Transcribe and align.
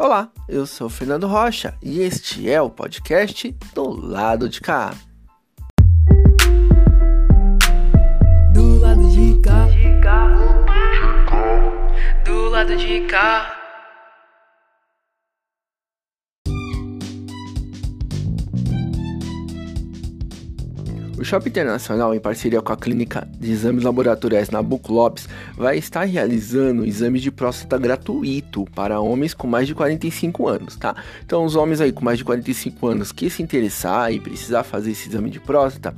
Olá, 0.00 0.30
eu 0.48 0.64
sou 0.64 0.88
Fernando 0.88 1.26
Rocha 1.26 1.74
e 1.82 2.02
este 2.02 2.48
é 2.48 2.62
o 2.62 2.70
podcast 2.70 3.50
do 3.74 3.90
lado 3.90 4.48
de 4.48 4.60
cá. 4.60 4.94
Do 8.54 8.78
lado 8.78 9.10
de 9.10 9.40
cá, 9.42 9.66
do 12.24 12.48
lado 12.48 12.76
de 12.76 13.00
cá. 13.08 13.57
Shopping 21.28 21.50
Internacional, 21.50 22.14
em 22.14 22.18
parceria 22.18 22.62
com 22.62 22.72
a 22.72 22.76
Clínica 22.76 23.28
de 23.38 23.52
Exames 23.52 23.84
Laboratoriais 23.84 24.48
Nabucco 24.48 24.90
Lopes, 24.90 25.28
vai 25.54 25.76
estar 25.76 26.04
realizando 26.04 26.86
exame 26.86 27.20
de 27.20 27.30
próstata 27.30 27.76
gratuito 27.76 28.64
para 28.74 28.98
homens 28.98 29.34
com 29.34 29.46
mais 29.46 29.66
de 29.66 29.74
45 29.74 30.48
anos, 30.48 30.76
tá? 30.76 30.96
Então, 31.22 31.44
os 31.44 31.54
homens 31.54 31.82
aí 31.82 31.92
com 31.92 32.02
mais 32.02 32.16
de 32.16 32.24
45 32.24 32.86
anos 32.86 33.12
que 33.12 33.28
se 33.28 33.42
interessar 33.42 34.10
e 34.10 34.18
precisar 34.18 34.62
fazer 34.62 34.92
esse 34.92 35.10
exame 35.10 35.28
de 35.28 35.38
próstata, 35.38 35.94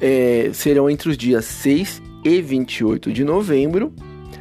é, 0.00 0.50
serão 0.52 0.90
entre 0.90 1.08
os 1.08 1.16
dias 1.16 1.44
6 1.44 2.02
e 2.24 2.42
28 2.42 3.12
de 3.12 3.22
novembro, 3.22 3.92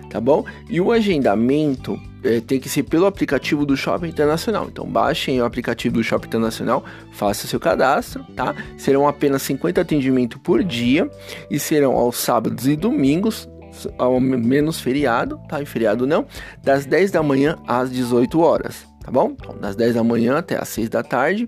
tá 0.10 0.20
bom? 0.20 0.44
E 0.68 0.82
o 0.82 0.92
agendamento 0.92 1.96
é, 2.28 2.42
tem 2.42 2.60
que 2.60 2.68
ser 2.68 2.84
pelo 2.84 3.06
aplicativo 3.06 3.66
do 3.66 3.78
Shopping 3.78 4.08
Internacional. 4.08 4.68
Então 4.68 4.86
baixem 4.86 5.42
o 5.42 5.46
aplicativo 5.46 5.96
do 5.96 6.04
Shopping 6.04 6.28
Internacional, 6.28 6.84
faça 7.14 7.48
seu 7.48 7.60
cadastro, 7.60 8.24
tá? 8.36 8.56
Serão 8.78 9.08
apenas 9.08 9.42
50 9.44 9.82
atendimentos 9.82 10.40
por 10.42 10.64
dia 10.64 11.10
e 11.50 11.58
serão 11.60 11.94
aos 11.94 12.18
sábados 12.18 12.68
e 12.68 12.76
domingos, 12.76 13.50
ao 13.98 14.20
menos 14.20 14.80
feriado, 14.82 15.40
tá? 15.48 15.62
E 15.62 15.66
feriado 15.66 16.06
não, 16.06 16.26
das 16.64 16.86
10 16.86 17.12
da 17.12 17.24
manhã 17.24 17.58
às 17.68 17.92
18 17.92 18.40
horas, 18.40 18.86
tá 19.04 19.12
bom? 19.12 19.36
Então, 19.40 19.58
das 19.58 19.76
10 19.76 19.96
da 19.96 20.04
manhã 20.04 20.38
até 20.38 20.62
às 20.62 20.68
6 20.70 20.90
da 20.90 21.04
tarde, 21.04 21.48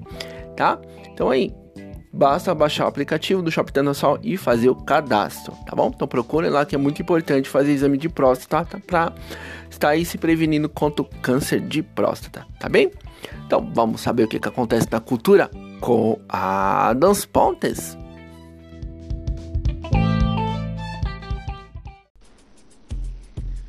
tá? 0.56 0.80
Então 1.12 1.30
aí, 1.30 1.54
basta 2.12 2.54
baixar 2.54 2.86
o 2.86 2.88
aplicativo 2.88 3.42
do 3.42 3.52
Shopping 3.52 3.70
Internacional 3.70 4.20
e 4.22 4.38
fazer 4.38 4.70
o 4.70 4.76
cadastro, 4.76 5.54
tá 5.66 5.76
bom? 5.76 5.92
Então 5.94 6.08
procure 6.08 6.50
lá 6.50 6.66
que 6.66 6.76
é 6.76 6.78
muito 6.78 7.02
importante 7.02 7.50
fazer 7.50 7.72
exame 7.72 7.98
de 7.98 8.10
próstata 8.10 8.80
para 8.80 9.14
estar 9.70 9.90
aí 9.90 10.04
se 10.04 10.18
prevenindo 10.18 10.68
contra 10.68 11.04
o 11.04 11.06
câncer 11.22 11.60
de 11.60 11.82
próstata, 11.82 12.46
tá 12.60 12.68
bem? 12.68 12.92
Então 13.46 13.70
vamos 13.74 14.02
saber 14.02 14.24
o 14.24 14.28
que, 14.28 14.40
que 14.40 14.48
acontece 14.48 14.88
na 14.92 15.00
cultura 15.00 15.50
com 15.80 16.20
a 16.28 16.94
Dans 16.94 17.26
Pontes. 17.26 17.98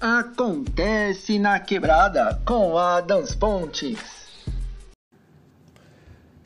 Acontece 0.00 1.38
na 1.38 1.60
quebrada 1.60 2.40
com 2.46 2.78
a 2.78 3.02
Dans 3.02 3.34
Pontes. 3.34 4.19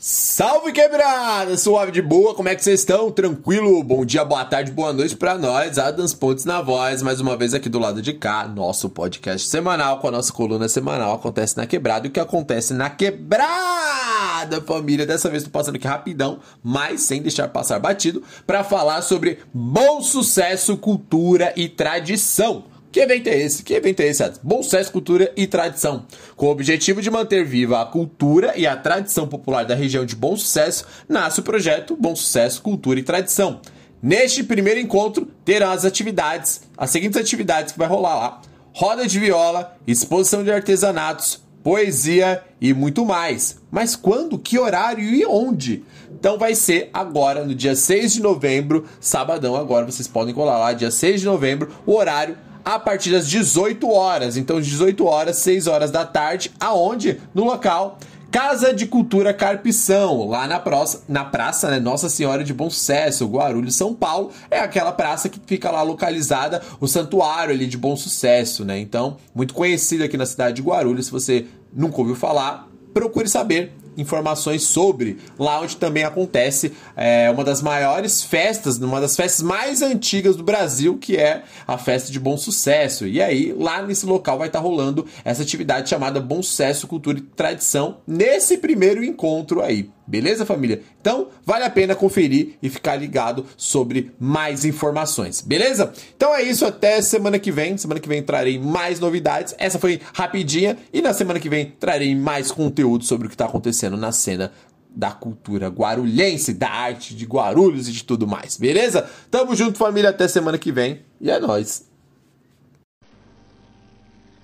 Salve 0.07 0.71
quebrada! 0.71 1.57
Suave 1.57 1.91
de 1.91 2.03
boa, 2.03 2.35
como 2.35 2.47
é 2.51 2.55
que 2.55 2.63
vocês 2.63 2.81
estão? 2.81 3.11
Tranquilo? 3.11 3.83
Bom 3.83 4.05
dia, 4.05 4.23
boa 4.23 4.45
tarde, 4.45 4.71
boa 4.71 4.93
noite 4.93 5.17
pra 5.17 5.39
nós. 5.39 5.79
Adams 5.79 6.13
Pontes 6.13 6.45
na 6.45 6.61
voz, 6.61 7.01
mais 7.01 7.23
uma 7.23 7.39
vez 7.39 7.55
aqui 7.55 7.71
do 7.71 7.79
lado 7.79 8.03
de 8.03 8.13
cá, 8.13 8.47
nosso 8.47 8.91
podcast 8.91 9.49
semanal 9.49 10.01
com 10.01 10.09
a 10.09 10.11
nossa 10.11 10.31
coluna 10.31 10.69
semanal 10.69 11.15
Acontece 11.15 11.57
na 11.57 11.67
Quebrada. 11.67 12.07
E 12.07 12.11
o 12.11 12.13
que 12.13 12.21
acontece 12.21 12.75
na 12.75 12.91
quebrada, 12.91 14.61
família? 14.67 15.07
Dessa 15.07 15.31
vez 15.31 15.43
tô 15.43 15.49
passando 15.49 15.77
aqui 15.77 15.89
rapidão, 15.89 16.39
mas 16.63 17.01
sem 17.01 17.23
deixar 17.23 17.49
passar 17.49 17.79
batido, 17.79 18.23
para 18.47 18.63
falar 18.63 19.01
sobre 19.01 19.39
bom 19.55 20.03
sucesso, 20.03 20.77
cultura 20.77 21.51
e 21.57 21.67
tradição. 21.67 22.74
Que 22.95 23.01
evento 23.01 23.27
é 23.27 23.37
esse? 23.37 23.65
Que 23.65 23.75
evento 23.75 23.99
é 23.99 24.07
esse? 24.07 24.23
Bom 24.41 24.63
sucesso, 24.63 24.93
cultura 24.93 25.33
e 25.37 25.49
tradição. 25.49 26.07
Com 26.37 26.47
o 26.47 26.51
objetivo 26.51 27.03
de 27.03 27.11
manter 27.11 27.45
viva 27.45 27.83
a 27.83 27.85
cultura 27.85 28.53
e 28.57 28.69
a 28.69 28.77
tradição 28.77 29.27
popular 29.27 29.65
da 29.65 29.75
região 29.75 30.07
de 30.07 30.15
Bom 30.15 30.37
Sucesso, 30.37 30.85
nasce 31.09 31.41
o 31.41 31.43
projeto 31.43 31.97
Bom 31.97 32.15
Sucesso, 32.15 32.63
Cultura 32.63 33.01
e 33.01 33.03
Tradição. 33.03 33.61
Neste 34.01 34.45
primeiro 34.45 34.79
encontro, 34.79 35.27
terão 35.45 35.73
as 35.73 35.85
atividades, 35.85 36.61
as 36.79 36.91
seguintes 36.91 37.21
atividades 37.21 37.73
que 37.73 37.79
vai 37.81 37.89
rolar 37.89 38.15
lá: 38.15 38.43
roda 38.73 39.09
de 39.09 39.19
viola, 39.19 39.77
exposição 39.89 40.45
de 40.45 40.53
artesanatos, 40.53 41.43
poesia 41.65 42.45
e 42.61 42.73
muito 42.73 43.05
mais. 43.05 43.57
Mas 43.73 43.97
quando, 43.97 44.39
que 44.39 44.57
horário 44.57 45.03
e 45.03 45.27
onde? 45.27 45.83
Então 46.13 46.39
vai 46.39 46.55
ser 46.55 46.91
agora, 46.95 47.45
no 47.45 47.57
dia 47.57 47.75
6 47.75 48.13
de 48.13 48.23
novembro, 48.23 48.85
sabadão, 49.01 49.57
agora 49.57 49.85
vocês 49.85 50.07
podem 50.07 50.33
colar 50.33 50.59
lá, 50.59 50.73
dia 50.73 50.93
6 50.93 51.23
de 51.23 51.27
novembro, 51.27 51.73
o 51.85 51.97
horário 51.97 52.37
a 52.65 52.79
partir 52.79 53.11
das 53.11 53.29
18 53.29 53.89
horas. 53.91 54.37
Então, 54.37 54.61
18 54.61 55.05
horas, 55.05 55.37
6 55.39 55.67
horas 55.67 55.91
da 55.91 56.05
tarde, 56.05 56.51
aonde? 56.59 57.21
No 57.35 57.45
local 57.45 57.99
Casa 58.35 58.75
de 58.75 58.85
Cultura 58.85 59.33
Carpição, 59.33 60.27
lá 60.27 60.49
na 60.49 60.59
praça, 60.59 61.05
na 61.09 61.25
praça 61.25 61.71
né, 61.71 61.79
Nossa 61.79 62.09
Senhora 62.09 62.43
de 62.43 62.53
Bom 62.53 62.69
Sucesso, 62.69 63.29
Guarulhos, 63.29 63.77
São 63.77 63.95
Paulo. 63.95 64.33
É 64.51 64.59
aquela 64.59 64.91
praça 64.91 65.29
que 65.29 65.41
fica 65.47 65.71
lá 65.71 65.83
localizada, 65.83 66.61
o 66.81 66.89
santuário 66.89 67.55
ali 67.55 67.65
de 67.65 67.79
Bom 67.79 67.95
Sucesso, 67.95 68.65
né? 68.65 68.77
Então, 68.81 69.19
muito 69.33 69.55
conhecido 69.55 70.03
aqui 70.03 70.17
na 70.17 70.27
cidade 70.27 70.57
de 70.57 70.63
Guarulhos. 70.63 71.07
Se 71.07 71.13
você 71.13 71.47
nunca 71.73 72.01
ouviu 72.01 72.17
falar, 72.17 72.69
procure 72.93 73.29
saber 73.29 73.73
informações 73.97 74.65
sobre 74.65 75.19
lá 75.39 75.61
onde 75.61 75.77
também 75.77 76.05
acontece 76.05 76.73
é, 76.97 77.31
uma 77.31 77.45
das 77.45 77.63
maiores 77.63 78.23
festas, 78.23 78.79
uma 78.79 79.01
das 79.01 79.17
festas 79.17 79.43
mais 79.43 79.83
antigas 79.83 80.37
do 80.37 80.43
Brasil, 80.43 80.99
que 80.99 81.17
é 81.17 81.43
a 81.67 81.79
festa 81.79 82.11
de 82.11 82.19
Bom 82.19 82.37
Sucesso. 82.37 83.07
E 83.07 83.23
aí, 83.23 83.55
lá 83.57 83.83
nesse 83.83 84.07
local 84.07 84.39
vai 84.39 84.49
estar 84.49 84.61
rolando 84.61 85.07
essa 85.25 85.43
atividade 85.43 85.89
chamada 85.89 86.21
Bom 86.21 86.43
Sucesso, 86.43 86.87
Cultura 86.87 87.19
e 87.19 87.23
Tradição, 87.23 87.99
nesse 88.07 88.59
primeiro 88.59 89.05
encontro 89.05 89.63
aí. 89.63 89.94
Beleza, 90.07 90.45
família? 90.45 90.83
Então, 91.01 91.29
vale 91.45 91.65
a 91.65 91.71
pena 91.71 91.95
conferir 91.95 92.57
e 92.63 92.69
ficar 92.69 92.97
ligado 92.97 93.47
sobre 93.57 94.13
mais 94.21 94.65
informações, 94.65 95.41
beleza? 95.41 95.93
Então 96.15 96.35
é 96.35 96.43
isso, 96.43 96.67
até 96.67 97.01
semana 97.01 97.39
que 97.39 97.51
vem. 97.51 97.77
Semana 97.79 98.01
que 98.01 98.09
vem 98.09 98.23
trarei 98.23 98.59
mais 98.59 99.01
novidades. 99.01 99.55
Essa 99.59 99.79
foi 99.79 100.01
rapidinha 100.13 100.77
e 100.93 101.01
na 101.01 101.15
semana 101.15 101.41
que 101.41 101.49
vem 101.49 101.73
trarei 101.81 102.15
mais 102.15 102.51
conteúdo 102.51 103.05
sobre 103.05 103.27
o 103.27 103.31
que 103.31 103.35
está 103.35 103.47
acontecendo 103.47 103.97
na 103.97 104.13
cena 104.13 104.53
da 104.95 105.11
cultura 105.11 105.69
guarulhense, 105.69 106.55
da 106.55 106.71
arte 106.71 107.15
de 107.17 107.25
Guarulhos 107.25 107.89
e 107.89 107.93
de 107.93 108.05
tudo 108.05 108.29
mais, 108.29 108.57
beleza? 108.57 109.11
Tamo 109.31 109.57
junto, 109.57 109.77
família, 109.77 110.11
até 110.11 110.29
semana 110.29 110.57
que 110.57 110.71
vem 110.71 111.01
e 111.21 111.31
é 111.31 111.41
nóis! 111.41 111.89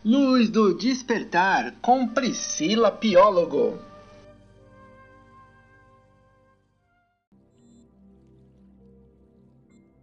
Luz 0.05 0.49
do 0.49 0.75
Despertar 0.75 1.75
com 1.83 2.09
Priscila 2.09 2.91
Piólogo. 2.91 3.90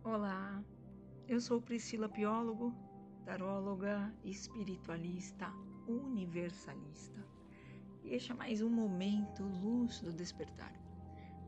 Olá, 0.09 0.63
eu 1.27 1.41
sou 1.41 1.61
Priscila 1.61 2.07
Piólogo, 2.07 2.73
taróloga, 3.25 4.09
espiritualista, 4.23 5.51
universalista. 5.85 7.21
E 8.05 8.13
este 8.15 8.31
é 8.31 8.33
mais 8.33 8.61
um 8.61 8.69
momento 8.69 9.43
luz 9.43 9.99
do 9.99 10.13
despertar. 10.13 10.71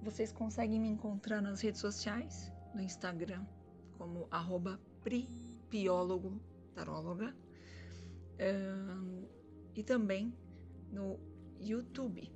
Vocês 0.04 0.34
conseguem 0.34 0.78
me 0.78 0.90
encontrar 0.90 1.42
nas 1.42 1.62
redes 1.62 1.80
sociais, 1.80 2.52
no 2.76 2.82
Instagram, 2.82 3.46
como 3.98 4.28
arroba 4.30 4.78
pripiólogo, 5.02 6.38
taróloga, 6.76 7.34
e 9.74 9.84
também 9.84 10.38
no 10.92 11.18
YouTube, 11.62 12.30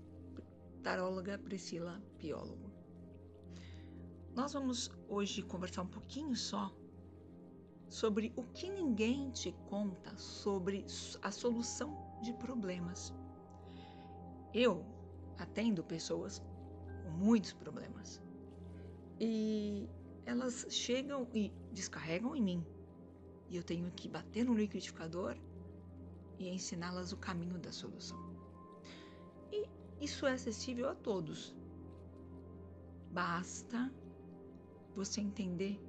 taróloga 0.81 1.37
Priscila 1.37 2.01
Piólogo. 2.17 2.72
Nós 4.35 4.53
vamos 4.53 4.89
hoje 5.07 5.43
conversar 5.43 5.83
um 5.83 5.87
pouquinho 5.87 6.35
só 6.35 6.75
sobre 7.87 8.33
o 8.35 8.43
que 8.43 8.67
ninguém 8.67 9.29
te 9.29 9.51
conta 9.69 10.17
sobre 10.17 10.83
a 11.21 11.29
solução 11.29 11.95
de 12.19 12.33
problemas. 12.33 13.13
Eu 14.51 14.83
atendo 15.37 15.83
pessoas 15.83 16.41
com 17.03 17.11
muitos 17.11 17.53
problemas 17.53 18.19
e 19.19 19.87
elas 20.25 20.65
chegam 20.67 21.27
e 21.31 21.51
descarregam 21.71 22.35
em 22.35 22.41
mim 22.41 22.65
e 23.49 23.55
eu 23.55 23.61
tenho 23.61 23.91
que 23.91 24.09
bater 24.09 24.43
no 24.45 24.55
liquidificador 24.55 25.37
e 26.39 26.49
ensiná-las 26.49 27.11
o 27.11 27.17
caminho 27.17 27.59
da 27.59 27.71
solução. 27.71 28.17
E 29.51 29.69
isso 30.01 30.25
é 30.25 30.33
acessível 30.33 30.89
a 30.89 30.95
todos. 30.95 31.55
Basta 33.11 33.93
você 34.95 35.21
entender 35.21 35.79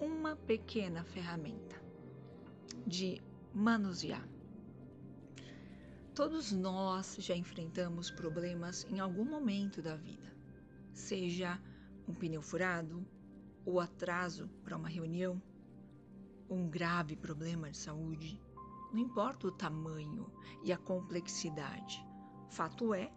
uma 0.00 0.36
pequena 0.36 1.04
ferramenta 1.04 1.80
de 2.86 3.22
manusear. 3.54 4.26
Todos 6.14 6.52
nós 6.52 7.16
já 7.18 7.34
enfrentamos 7.34 8.10
problemas 8.10 8.86
em 8.90 9.00
algum 9.00 9.24
momento 9.24 9.80
da 9.80 9.96
vida, 9.96 10.30
seja 10.92 11.58
um 12.06 12.14
pneu 12.14 12.42
furado, 12.42 13.06
ou 13.64 13.80
atraso 13.80 14.48
para 14.64 14.76
uma 14.76 14.88
reunião, 14.88 15.40
um 16.50 16.68
grave 16.68 17.16
problema 17.16 17.70
de 17.70 17.78
saúde, 17.78 18.40
não 18.92 18.98
importa 18.98 19.46
o 19.46 19.52
tamanho 19.52 20.30
e 20.62 20.72
a 20.72 20.76
complexidade. 20.76 22.04
Fato 22.50 22.92
é 22.92 23.10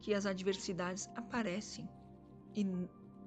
que 0.00 0.12
as 0.12 0.26
adversidades 0.26 1.08
aparecem 1.14 1.88
e 2.54 2.64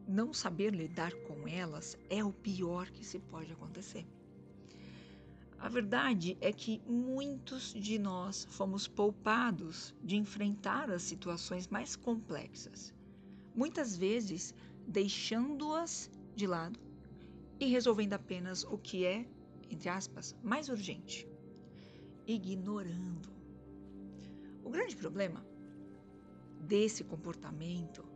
não 0.08 0.34
saber 0.34 0.74
lidar 0.74 1.14
com 1.28 1.48
elas 1.48 1.98
é 2.10 2.24
o 2.24 2.32
pior 2.32 2.90
que 2.90 3.06
se 3.06 3.20
pode 3.20 3.52
acontecer. 3.52 4.08
A 5.60 5.68
verdade 5.68 6.38
é 6.40 6.54
que 6.54 6.82
muitos 6.88 7.74
de 7.74 7.98
nós 7.98 8.48
fomos 8.52 8.88
poupados 8.88 9.94
de 10.04 10.16
enfrentar 10.16 10.90
as 10.90 11.02
situações 11.02 11.68
mais 11.68 11.96
complexas, 11.96 12.94
muitas 13.56 13.98
vezes 13.98 14.54
deixando-as 14.88 16.12
de 16.36 16.46
lado 16.46 16.80
e 17.60 17.66
resolvendo 17.66 18.14
apenas 18.14 18.64
o 18.64 18.78
que 18.78 19.04
é, 19.04 19.28
entre 19.70 19.90
aspas, 19.90 20.36
mais 20.44 20.70
urgente, 20.70 21.28
ignorando. 22.28 23.30
O 24.64 24.70
grande 24.70 24.96
problema 24.96 25.44
desse 26.62 27.04
comportamento 27.04 28.07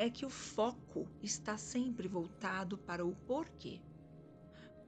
é 0.00 0.08
que 0.08 0.24
o 0.24 0.30
foco 0.30 1.06
está 1.22 1.58
sempre 1.58 2.08
voltado 2.08 2.78
para 2.78 3.04
o 3.04 3.14
porquê. 3.14 3.82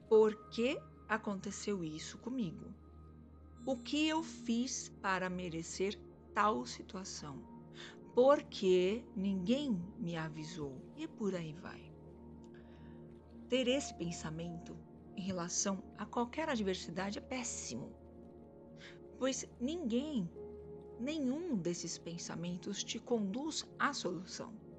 Por 0.09 0.49
que 0.49 0.81
aconteceu 1.07 1.85
isso 1.85 2.17
comigo? 2.17 2.73
O 3.67 3.77
que 3.77 4.09
eu 4.09 4.23
fiz 4.23 4.89
para 5.03 5.29
merecer 5.29 6.01
tal 6.33 6.65
situação? 6.65 7.43
Por 8.15 8.43
que 8.45 9.05
ninguém 9.15 9.79
me 9.99 10.17
avisou? 10.17 10.81
E 10.97 11.07
por 11.07 11.35
aí 11.35 11.53
vai. 11.53 11.93
Ter 13.51 13.69
esse 13.69 13.93
pensamento 13.93 14.75
em 15.15 15.21
relação 15.21 15.85
a 15.99 16.07
qualquer 16.07 16.49
adversidade 16.49 17.19
é 17.19 17.21
péssimo, 17.21 17.93
pois 19.19 19.47
ninguém, 19.61 20.27
nenhum 20.99 21.55
desses 21.55 21.99
pensamentos 21.99 22.83
te 22.83 22.99
conduz 22.99 23.67
à 23.79 23.93
solução. 23.93 24.72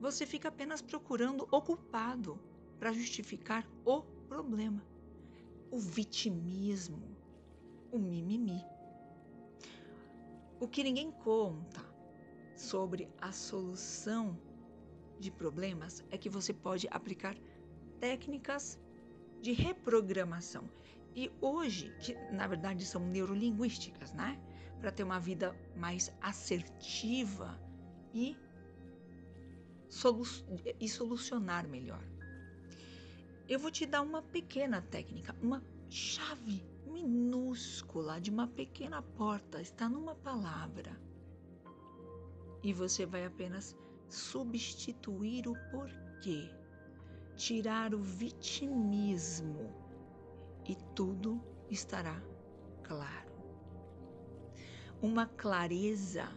Você 0.00 0.26
fica 0.26 0.48
apenas 0.48 0.82
procurando 0.82 1.48
o 1.50 1.62
culpado 1.62 2.38
para 2.78 2.92
justificar 2.92 3.68
o 3.84 4.02
problema. 4.28 4.84
O 5.70 5.78
vitimismo, 5.78 7.16
o 7.90 7.98
mimimi. 7.98 8.64
O 10.60 10.68
que 10.68 10.82
ninguém 10.82 11.10
conta 11.10 11.84
sobre 12.54 13.08
a 13.20 13.32
solução 13.32 14.38
de 15.18 15.30
problemas 15.30 16.04
é 16.10 16.18
que 16.18 16.28
você 16.28 16.52
pode 16.52 16.86
aplicar 16.90 17.36
técnicas 18.00 18.78
de 19.40 19.52
reprogramação. 19.52 20.68
E 21.14 21.30
hoje, 21.40 21.94
que 22.00 22.14
na 22.30 22.46
verdade 22.46 22.84
são 22.84 23.00
neurolinguísticas, 23.06 24.12
né? 24.12 24.38
Para 24.80 24.92
ter 24.92 25.02
uma 25.02 25.18
vida 25.18 25.56
mais 25.74 26.12
assertiva 26.20 27.58
e, 28.12 28.36
solu 29.96 30.24
e 30.78 30.88
solucionar 30.88 31.66
melhor. 31.66 32.04
Eu 33.48 33.58
vou 33.58 33.70
te 33.70 33.86
dar 33.86 34.02
uma 34.02 34.20
pequena 34.20 34.82
técnica, 34.82 35.34
uma 35.40 35.62
chave 35.88 36.62
minúscula 36.84 38.20
de 38.20 38.30
uma 38.30 38.46
pequena 38.46 39.00
porta, 39.00 39.60
está 39.60 39.88
numa 39.88 40.14
palavra. 40.14 41.00
E 42.62 42.72
você 42.72 43.06
vai 43.06 43.24
apenas 43.24 43.74
substituir 44.08 45.48
o 45.48 45.54
porquê 45.70 46.50
tirar 47.36 47.94
o 47.94 47.98
vitimismo 47.98 49.72
e 50.66 50.74
tudo 50.94 51.40
estará 51.70 52.20
claro. 52.82 53.32
Uma 55.00 55.26
clareza 55.26 56.28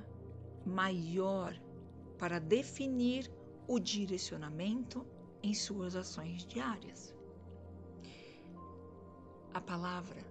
maior 0.65 1.53
para 2.17 2.38
definir 2.39 3.31
o 3.69 3.80
direcionamento 3.80 5.06
em 5.44 5.54
suas 5.54 5.95
ações 5.95 6.44
diárias. 6.44 7.16
A 9.54 9.62
palavra 9.62 10.25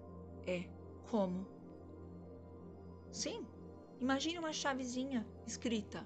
é 0.45 0.69
como. 1.09 1.47
Sim, 3.13 3.47
imagine 4.01 4.41
uma 4.41 4.53
chavezinha 4.53 5.25
escrita 5.47 6.05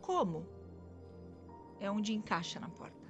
como. 0.00 0.46
É 1.78 1.90
onde 1.90 2.14
encaixa 2.14 2.58
na 2.58 2.70
porta. 2.70 3.06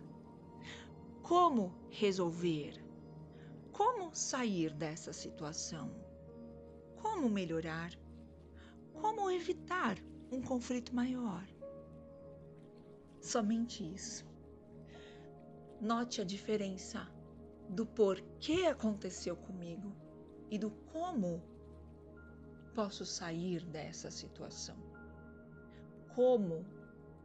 Como 1.23 1.73
resolver? 1.89 2.85
Como 3.71 4.13
sair 4.13 4.75
dessa 4.75 5.13
situação? 5.13 5.95
Como 7.01 7.31
melhorar? 7.31 7.93
Como 8.93 9.31
evitar 9.31 9.97
um 10.33 10.43
conflito 10.43 10.93
maior? 10.93 11.47
Somente 13.27 13.83
isso. 13.83 14.25
Note 15.81 16.21
a 16.21 16.25
diferença 16.25 17.11
do 17.69 17.85
porquê 17.85 18.67
aconteceu 18.71 19.37
comigo 19.37 19.93
e 20.49 20.57
do 20.57 20.71
como 20.93 21.43
posso 22.73 23.05
sair 23.05 23.65
dessa 23.65 24.13
situação. 24.13 24.77
Como 26.15 26.65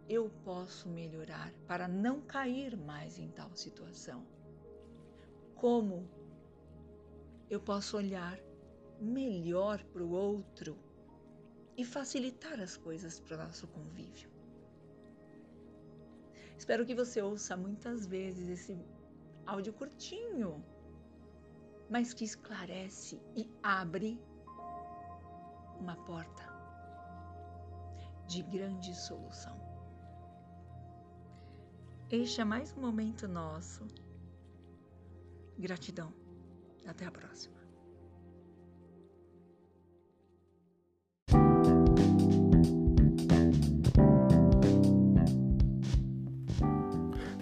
eu 0.09 0.27
posso 0.43 0.89
melhorar 0.89 1.53
para 1.67 1.87
não 1.87 2.19
cair 2.19 2.75
mais 2.75 3.19
em 3.19 3.29
tal 3.29 3.55
situação? 3.55 4.25
Como 5.53 6.09
eu 7.47 7.59
posso 7.59 7.95
olhar 7.95 8.39
melhor 8.99 9.83
para 9.83 10.03
o 10.03 10.09
outro 10.09 10.79
e 11.77 11.85
facilitar 11.85 12.59
as 12.59 12.75
coisas 12.75 13.19
para 13.19 13.35
o 13.35 13.43
nosso 13.45 13.67
convívio? 13.67 14.30
Espero 16.61 16.85
que 16.85 16.93
você 16.93 17.19
ouça 17.23 17.57
muitas 17.57 18.05
vezes 18.05 18.47
esse 18.47 18.79
áudio 19.47 19.73
curtinho, 19.73 20.63
mas 21.89 22.13
que 22.13 22.23
esclarece 22.23 23.19
e 23.35 23.49
abre 23.63 24.21
uma 25.79 25.95
porta 26.05 26.43
de 28.27 28.43
grande 28.43 28.93
solução. 28.93 29.57
Este 32.11 32.41
é 32.41 32.45
mais 32.45 32.71
um 32.77 32.81
momento 32.81 33.27
nosso. 33.27 33.87
Gratidão. 35.57 36.13
Até 36.85 37.07
a 37.07 37.11
próxima. 37.11 37.50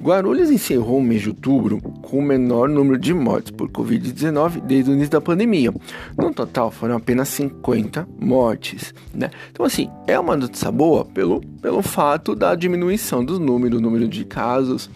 Guarulhos 0.02 0.50
encerrou 0.50 1.00
o 1.00 1.04
mês 1.04 1.22
de 1.22 1.30
outubro 1.30 1.82
com 2.02 2.20
o 2.20 2.22
menor 2.22 2.70
número 2.70 2.98
de 2.98 3.14
mortes 3.14 3.52
por 3.52 3.70
Covid-19 3.70 4.62
desde 4.62 4.90
o 4.90 4.94
início 4.94 5.12
da 5.12 5.22
pandemia. 5.22 5.74
No 6.18 6.34
total, 6.34 6.72
foram 6.72 6.96
apenas 6.96 7.28
50 7.30 8.08
mortes. 8.20 8.94
Né? 9.14 9.30
Então, 9.52 9.66
assim, 9.66 9.90
é 10.08 10.18
uma 10.18 10.38
notícia 10.38 10.72
boa 10.72 11.04
pelo, 11.04 11.42
pelo 11.62 11.82
fato 11.82 12.34
da 12.34 12.56
diminuição 12.56 13.24
dos 13.24 13.40
números, 13.40 13.82
número 13.82 14.08
de 14.08 14.24
casos, 14.24 14.90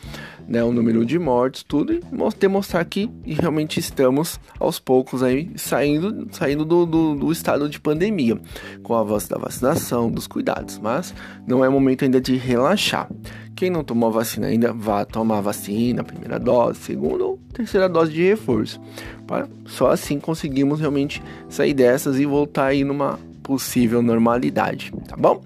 né, 0.47 0.63
o 0.63 0.71
número 0.71 1.05
de 1.05 1.17
mortes, 1.17 1.63
tudo, 1.63 1.93
e 1.93 2.01
demonstrar 2.39 2.83
que 2.85 3.09
realmente 3.25 3.79
estamos 3.79 4.39
aos 4.59 4.79
poucos 4.79 5.23
aí 5.23 5.51
saindo, 5.55 6.27
saindo 6.31 6.65
do, 6.65 6.85
do, 6.85 7.15
do, 7.15 7.31
estado 7.31 7.69
de 7.69 7.79
pandemia, 7.79 8.39
com 8.81 8.93
o 8.93 8.95
avanço 8.95 9.29
da 9.29 9.37
vacinação, 9.37 10.11
dos 10.11 10.27
cuidados, 10.27 10.77
mas 10.79 11.13
não 11.47 11.63
é 11.63 11.69
momento 11.69 12.03
ainda 12.03 12.19
de 12.19 12.35
relaxar. 12.35 13.09
Quem 13.55 13.69
não 13.69 13.83
tomou 13.83 14.11
vacina 14.11 14.47
ainda, 14.47 14.73
vá 14.73 15.05
tomar 15.05 15.37
a 15.37 15.41
vacina, 15.41 16.03
primeira 16.03 16.39
dose, 16.39 16.79
segunda 16.79 17.23
ou 17.23 17.39
terceira 17.53 17.87
dose 17.87 18.11
de 18.11 18.23
reforço. 18.23 18.81
Para, 19.27 19.47
só 19.65 19.91
assim 19.91 20.19
conseguimos 20.19 20.79
realmente 20.79 21.23
sair 21.47 21.73
dessas 21.73 22.19
e 22.19 22.25
voltar 22.25 22.65
aí 22.65 22.83
numa 22.83 23.19
possível 23.43 24.01
normalidade, 24.01 24.91
tá 25.07 25.15
bom? 25.15 25.41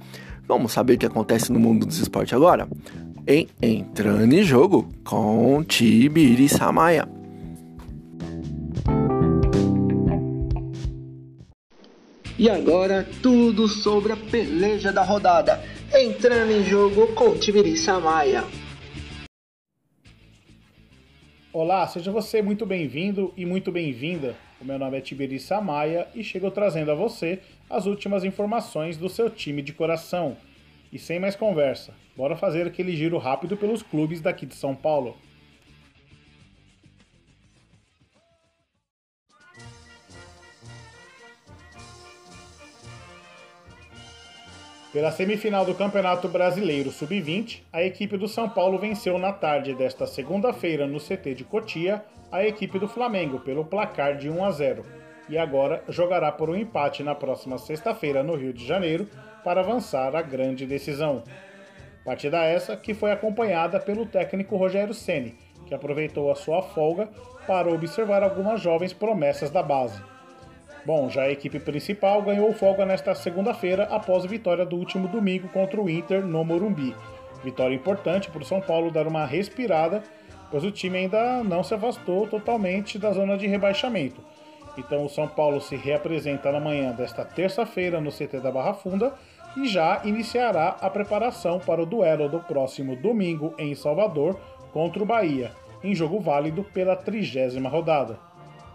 Vamos 0.48 0.72
saber 0.72 0.94
o 0.94 0.98
que 0.98 1.06
acontece 1.06 1.52
no 1.52 1.60
mundo 1.60 1.86
dos 1.86 2.00
esportes 2.00 2.34
agora? 2.34 2.68
Em 3.30 3.46
Entrando 3.62 4.32
em 4.32 4.42
Jogo 4.42 4.88
com 5.04 5.62
Tibiri 5.62 6.48
Samaya. 6.48 7.06
E 12.40 12.50
agora 12.50 13.06
tudo 13.22 13.68
sobre 13.68 14.14
a 14.14 14.16
peleja 14.16 14.94
da 14.94 15.04
rodada 15.04 15.62
entrando 15.94 16.52
em 16.52 16.64
jogo 16.64 17.14
com 17.16 17.38
Tibiri 17.38 17.76
Samaya. 17.76 18.46
Olá, 21.52 21.86
seja 21.86 22.14
você 22.14 22.42
muito 22.42 22.66
bem-vindo 22.66 23.34
e 23.36 23.46
muito 23.46 23.74
bem-vinda. 23.74 24.38
O 24.62 24.64
meu 24.64 24.80
nome 24.80 25.00
é 25.00 25.02
Tiberi 25.02 25.38
Samaya 25.38 26.08
e 26.16 26.24
chego 26.24 26.50
trazendo 26.50 26.92
a 26.94 26.96
você 26.96 27.40
as 27.70 27.88
últimas 27.88 28.24
informações 28.24 28.96
do 28.96 29.10
seu 29.10 29.30
time 29.30 29.62
de 29.62 29.74
coração. 29.74 30.38
E 30.94 30.98
sem 30.98 31.20
mais 31.20 31.36
conversa, 31.36 31.94
Bora 32.18 32.36
fazer 32.36 32.66
aquele 32.66 32.96
giro 32.96 33.20
rápido 33.20 33.56
pelos 33.56 33.84
clubes 33.84 34.20
daqui 34.20 34.48
de 34.48 34.56
São 34.56 34.74
Paulo. 34.74 35.16
Pela 44.92 45.12
semifinal 45.12 45.64
do 45.64 45.76
Campeonato 45.76 46.28
Brasileiro 46.28 46.90
Sub-20, 46.92 47.62
a 47.72 47.84
equipe 47.84 48.18
do 48.18 48.28
São 48.28 48.50
Paulo 48.50 48.80
venceu 48.80 49.20
na 49.20 49.32
tarde 49.32 49.76
desta 49.76 50.08
segunda-feira 50.08 50.88
no 50.88 51.00
CT 51.00 51.36
de 51.36 51.44
Cotia 51.44 52.04
a 52.32 52.44
equipe 52.44 52.80
do 52.80 52.88
Flamengo 52.88 53.40
pelo 53.42 53.64
placar 53.64 54.18
de 54.18 54.28
1 54.28 54.44
a 54.44 54.50
0 54.50 54.84
e 55.30 55.38
agora 55.38 55.84
jogará 55.88 56.32
por 56.32 56.50
um 56.50 56.56
empate 56.56 57.04
na 57.04 57.14
próxima 57.14 57.60
sexta-feira 57.60 58.24
no 58.24 58.36
Rio 58.36 58.52
de 58.52 58.66
Janeiro 58.66 59.08
para 59.44 59.62
avançar 59.62 60.16
à 60.16 60.22
grande 60.24 60.66
decisão. 60.66 61.24
Partida 62.08 62.42
essa 62.42 62.78
que 62.78 62.94
foi 62.94 63.12
acompanhada 63.12 63.82
pelo 63.82 64.06
técnico 64.06 64.56
Rogério 64.56 64.94
Ceni, 64.94 65.36
que 65.66 65.76
aproveitou 65.76 66.32
a 66.32 66.36
sua 66.36 66.62
folga 66.62 67.10
para 67.46 67.70
observar 67.70 68.24
algumas 68.24 68.62
jovens 68.62 68.94
promessas 68.94 69.50
da 69.52 69.62
base. 69.62 70.02
Bom, 70.86 71.10
já 71.10 71.24
a 71.24 71.30
equipe 71.30 71.60
principal 71.60 72.22
ganhou 72.22 72.54
folga 72.54 72.86
nesta 72.86 73.14
segunda-feira 73.14 73.90
após 73.92 74.24
a 74.24 74.28
vitória 74.30 74.66
do 74.66 74.78
último 74.78 75.10
domingo 75.10 75.50
contra 75.50 75.82
o 75.82 75.90
Inter 75.90 76.26
no 76.26 76.46
Morumbi. 76.46 76.96
Vitória 77.44 77.76
importante 77.76 78.32
para 78.32 78.42
o 78.42 78.46
São 78.46 78.62
Paulo 78.62 78.90
dar 78.90 79.06
uma 79.06 79.26
respirada, 79.26 80.02
pois 80.50 80.64
o 80.64 80.72
time 80.72 81.00
ainda 81.00 81.44
não 81.44 81.62
se 81.62 81.74
afastou 81.74 82.26
totalmente 82.26 82.98
da 82.98 83.12
zona 83.12 83.38
de 83.38 83.48
rebaixamento. 83.48 84.24
Então 84.78 85.04
o 85.04 85.10
São 85.10 85.28
Paulo 85.28 85.60
se 85.60 85.76
reapresenta 85.76 86.54
na 86.54 86.60
manhã 86.62 86.94
desta 86.94 87.26
terça-feira 87.26 88.00
no 88.00 88.14
CT 88.14 88.40
da 88.40 88.50
Barra 88.50 88.74
Funda 88.74 89.14
e 89.58 89.68
já 89.68 90.02
iniciará 90.04 90.78
a 90.80 90.90
preparação 90.90 91.60
para 91.60 91.82
o 91.82 91.86
duelo 91.86 92.30
do 92.30 92.40
próximo 92.40 92.96
domingo 92.96 93.56
em 93.58 93.74
Salvador 93.74 94.40
contra 94.72 95.02
o 95.02 95.06
Bahia, 95.06 95.52
em 95.84 95.96
jogo 95.96 96.20
válido 96.20 96.64
pela 96.64 96.96
trigésima 96.96 97.68
rodada. 97.68 98.20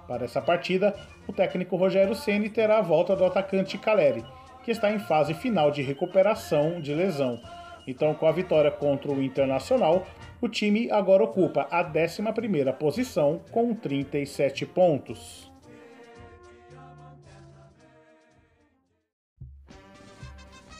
Para 0.08 0.24
essa 0.24 0.42
partida, 0.42 0.94
o 1.28 1.32
técnico 1.32 1.76
Rogério 1.76 2.16
Ceni 2.16 2.48
terá 2.48 2.78
a 2.78 2.82
volta 2.82 3.14
do 3.14 3.24
atacante 3.24 3.78
Caleri, 3.78 4.24
que 4.64 4.72
está 4.72 4.90
em 4.90 4.98
fase 4.98 5.34
final 5.34 5.70
de 5.70 5.82
recuperação 5.82 6.80
de 6.80 6.92
lesão. 6.92 7.38
Então, 7.86 8.12
com 8.14 8.26
a 8.26 8.32
vitória 8.32 8.70
contra 8.70 9.12
o 9.12 9.22
Internacional, 9.22 10.04
o 10.40 10.48
time 10.48 10.90
agora 10.90 11.22
ocupa 11.22 11.68
a 11.70 11.84
11ª 11.84 12.72
posição 12.72 13.40
com 13.52 13.72
37 13.72 14.66
pontos. 14.66 15.51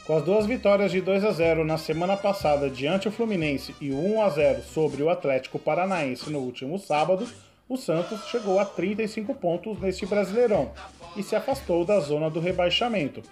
Com 0.05 0.17
as 0.17 0.23
duas 0.23 0.45
vitórias 0.45 0.91
de 0.91 0.99
2 0.99 1.23
a 1.23 1.31
0 1.31 1.63
na 1.63 1.77
semana 1.77 2.17
passada 2.17 2.69
diante 2.69 3.07
o 3.07 3.11
Fluminense 3.11 3.73
e 3.79 3.89
o 3.89 3.97
1 3.97 4.21
a 4.21 4.29
0 4.29 4.61
sobre 4.63 5.01
o 5.01 5.09
Atlético 5.09 5.57
Paranaense 5.57 6.29
no 6.29 6.39
último 6.39 6.77
sábado, 6.77 7.25
o 7.69 7.77
Santos 7.77 8.27
chegou 8.27 8.59
a 8.59 8.65
35 8.65 9.33
pontos 9.33 9.79
neste 9.79 10.05
Brasileirão 10.05 10.71
e 11.15 11.23
se 11.23 11.37
afastou 11.37 11.85
da 11.85 12.01
zona 12.01 12.29
do 12.29 12.41
rebaixamento. 12.41 13.23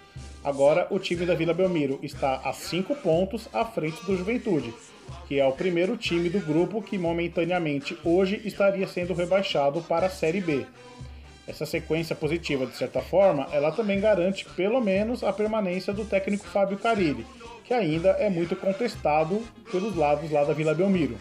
Agora 0.41 0.87
o 0.89 0.97
time 0.97 1.25
da 1.25 1.35
Vila 1.35 1.53
Belmiro 1.53 1.99
está 2.01 2.35
a 2.37 2.53
5 2.53 2.95
pontos 2.95 3.49
à 3.51 3.65
frente 3.65 4.05
do 4.05 4.15
Juventude, 4.15 4.73
que 5.27 5.41
é 5.41 5.45
o 5.45 5.51
primeiro 5.51 5.97
time 5.97 6.29
do 6.29 6.39
grupo 6.39 6.81
que 6.81 6.97
momentaneamente 6.97 7.97
hoje 8.01 8.41
estaria 8.45 8.87
sendo 8.87 9.13
rebaixado 9.13 9.81
para 9.81 10.05
a 10.07 10.09
Série 10.09 10.39
B. 10.39 10.65
Essa 11.47 11.65
sequência 11.65 12.15
positiva, 12.15 12.65
de 12.65 12.75
certa 12.75 13.01
forma, 13.01 13.47
ela 13.51 13.71
também 13.71 13.99
garante 13.99 14.45
pelo 14.55 14.79
menos 14.79 15.23
a 15.23 15.33
permanência 15.33 15.91
do 15.91 16.05
técnico 16.05 16.47
Fábio 16.47 16.77
Carilli, 16.77 17.25
que 17.65 17.73
ainda 17.73 18.09
é 18.11 18.29
muito 18.29 18.55
contestado 18.55 19.41
pelos 19.71 19.95
lados 19.95 20.29
lá 20.29 20.43
da 20.43 20.53
Vila 20.53 20.73
Belmiro. 20.73 21.17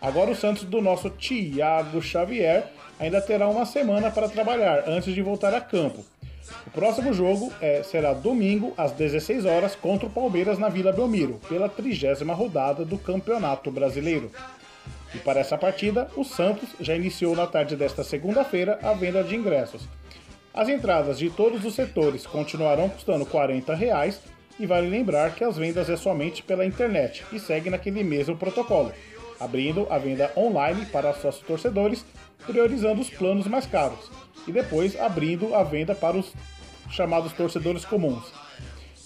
Agora 0.00 0.30
o 0.30 0.36
Santos 0.36 0.64
do 0.64 0.80
nosso 0.80 1.10
Thiago 1.10 2.02
Xavier 2.02 2.64
ainda 2.98 3.20
terá 3.20 3.48
uma 3.48 3.66
semana 3.66 4.10
para 4.10 4.28
trabalhar 4.28 4.84
antes 4.88 5.14
de 5.14 5.22
voltar 5.22 5.54
a 5.54 5.60
campo. 5.60 6.04
O 6.66 6.70
próximo 6.70 7.12
jogo 7.12 7.52
é, 7.60 7.82
será 7.82 8.12
domingo 8.12 8.74
às 8.76 8.92
16 8.92 9.44
horas 9.44 9.76
contra 9.76 10.06
o 10.06 10.10
Palmeiras 10.10 10.58
na 10.58 10.68
Vila 10.68 10.92
Belmiro, 10.92 11.40
pela 11.48 11.68
trigésima 11.68 12.34
rodada 12.34 12.84
do 12.84 12.98
Campeonato 12.98 13.70
Brasileiro. 13.70 14.30
E 15.14 15.18
para 15.18 15.40
essa 15.40 15.58
partida, 15.58 16.08
o 16.16 16.24
Santos 16.24 16.70
já 16.80 16.94
iniciou 16.96 17.36
na 17.36 17.46
tarde 17.46 17.76
desta 17.76 18.02
segunda-feira 18.02 18.78
a 18.82 18.92
venda 18.92 19.22
de 19.22 19.36
ingressos. 19.36 19.88
As 20.54 20.68
entradas 20.68 21.18
de 21.18 21.30
todos 21.30 21.64
os 21.64 21.74
setores 21.74 22.26
continuarão 22.26 22.88
custando 22.88 23.24
40 23.26 23.74
reais, 23.74 24.20
e 24.58 24.66
vale 24.66 24.88
lembrar 24.88 25.34
que 25.34 25.44
as 25.44 25.56
vendas 25.56 25.88
é 25.88 25.96
somente 25.96 26.42
pela 26.42 26.64
internet 26.64 27.24
e 27.32 27.40
segue 27.40 27.70
naquele 27.70 28.04
mesmo 28.04 28.36
protocolo, 28.36 28.92
abrindo 29.40 29.86
a 29.90 29.98
venda 29.98 30.30
online 30.36 30.86
para 30.86 31.12
sócios 31.14 31.44
torcedores, 31.46 32.04
priorizando 32.46 33.00
os 33.00 33.10
planos 33.10 33.46
mais 33.46 33.66
caros, 33.66 34.10
e 34.46 34.52
depois 34.52 34.98
abrindo 35.00 35.54
a 35.54 35.62
venda 35.62 35.94
para 35.94 36.16
os 36.16 36.32
chamados 36.90 37.32
torcedores 37.32 37.84
comuns. 37.84 38.30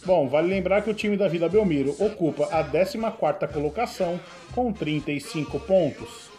Bom, 0.06 0.28
vale 0.28 0.46
lembrar 0.46 0.82
que 0.82 0.90
o 0.90 0.94
time 0.94 1.16
da 1.16 1.26
Vila 1.26 1.48
Belmiro 1.48 1.90
ocupa 1.98 2.44
a 2.52 2.62
14ª 2.62 3.52
colocação 3.52 4.20
com 4.54 4.72
35 4.72 5.58
pontos. 5.58 6.30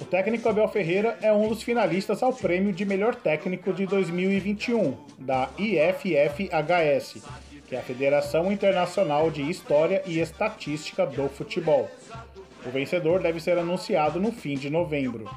O 0.00 0.04
técnico 0.06 0.48
Abel 0.48 0.68
Ferreira 0.68 1.18
é 1.20 1.30
um 1.30 1.50
dos 1.50 1.62
finalistas 1.62 2.22
ao 2.22 2.32
prêmio 2.32 2.72
de 2.72 2.86
melhor 2.86 3.14
técnico 3.14 3.74
de 3.74 3.84
2021 3.84 4.96
da 5.18 5.50
IFFHS, 5.58 7.22
que 7.68 7.76
é 7.76 7.78
a 7.78 7.82
Federação 7.82 8.50
Internacional 8.50 9.30
de 9.30 9.42
História 9.42 10.02
e 10.06 10.18
Estatística 10.18 11.04
do 11.04 11.28
Futebol. 11.28 11.90
O 12.66 12.70
vencedor 12.70 13.22
deve 13.22 13.38
ser 13.38 13.56
anunciado 13.56 14.18
no 14.18 14.32
fim 14.32 14.56
de 14.56 14.68
novembro. 14.68 15.30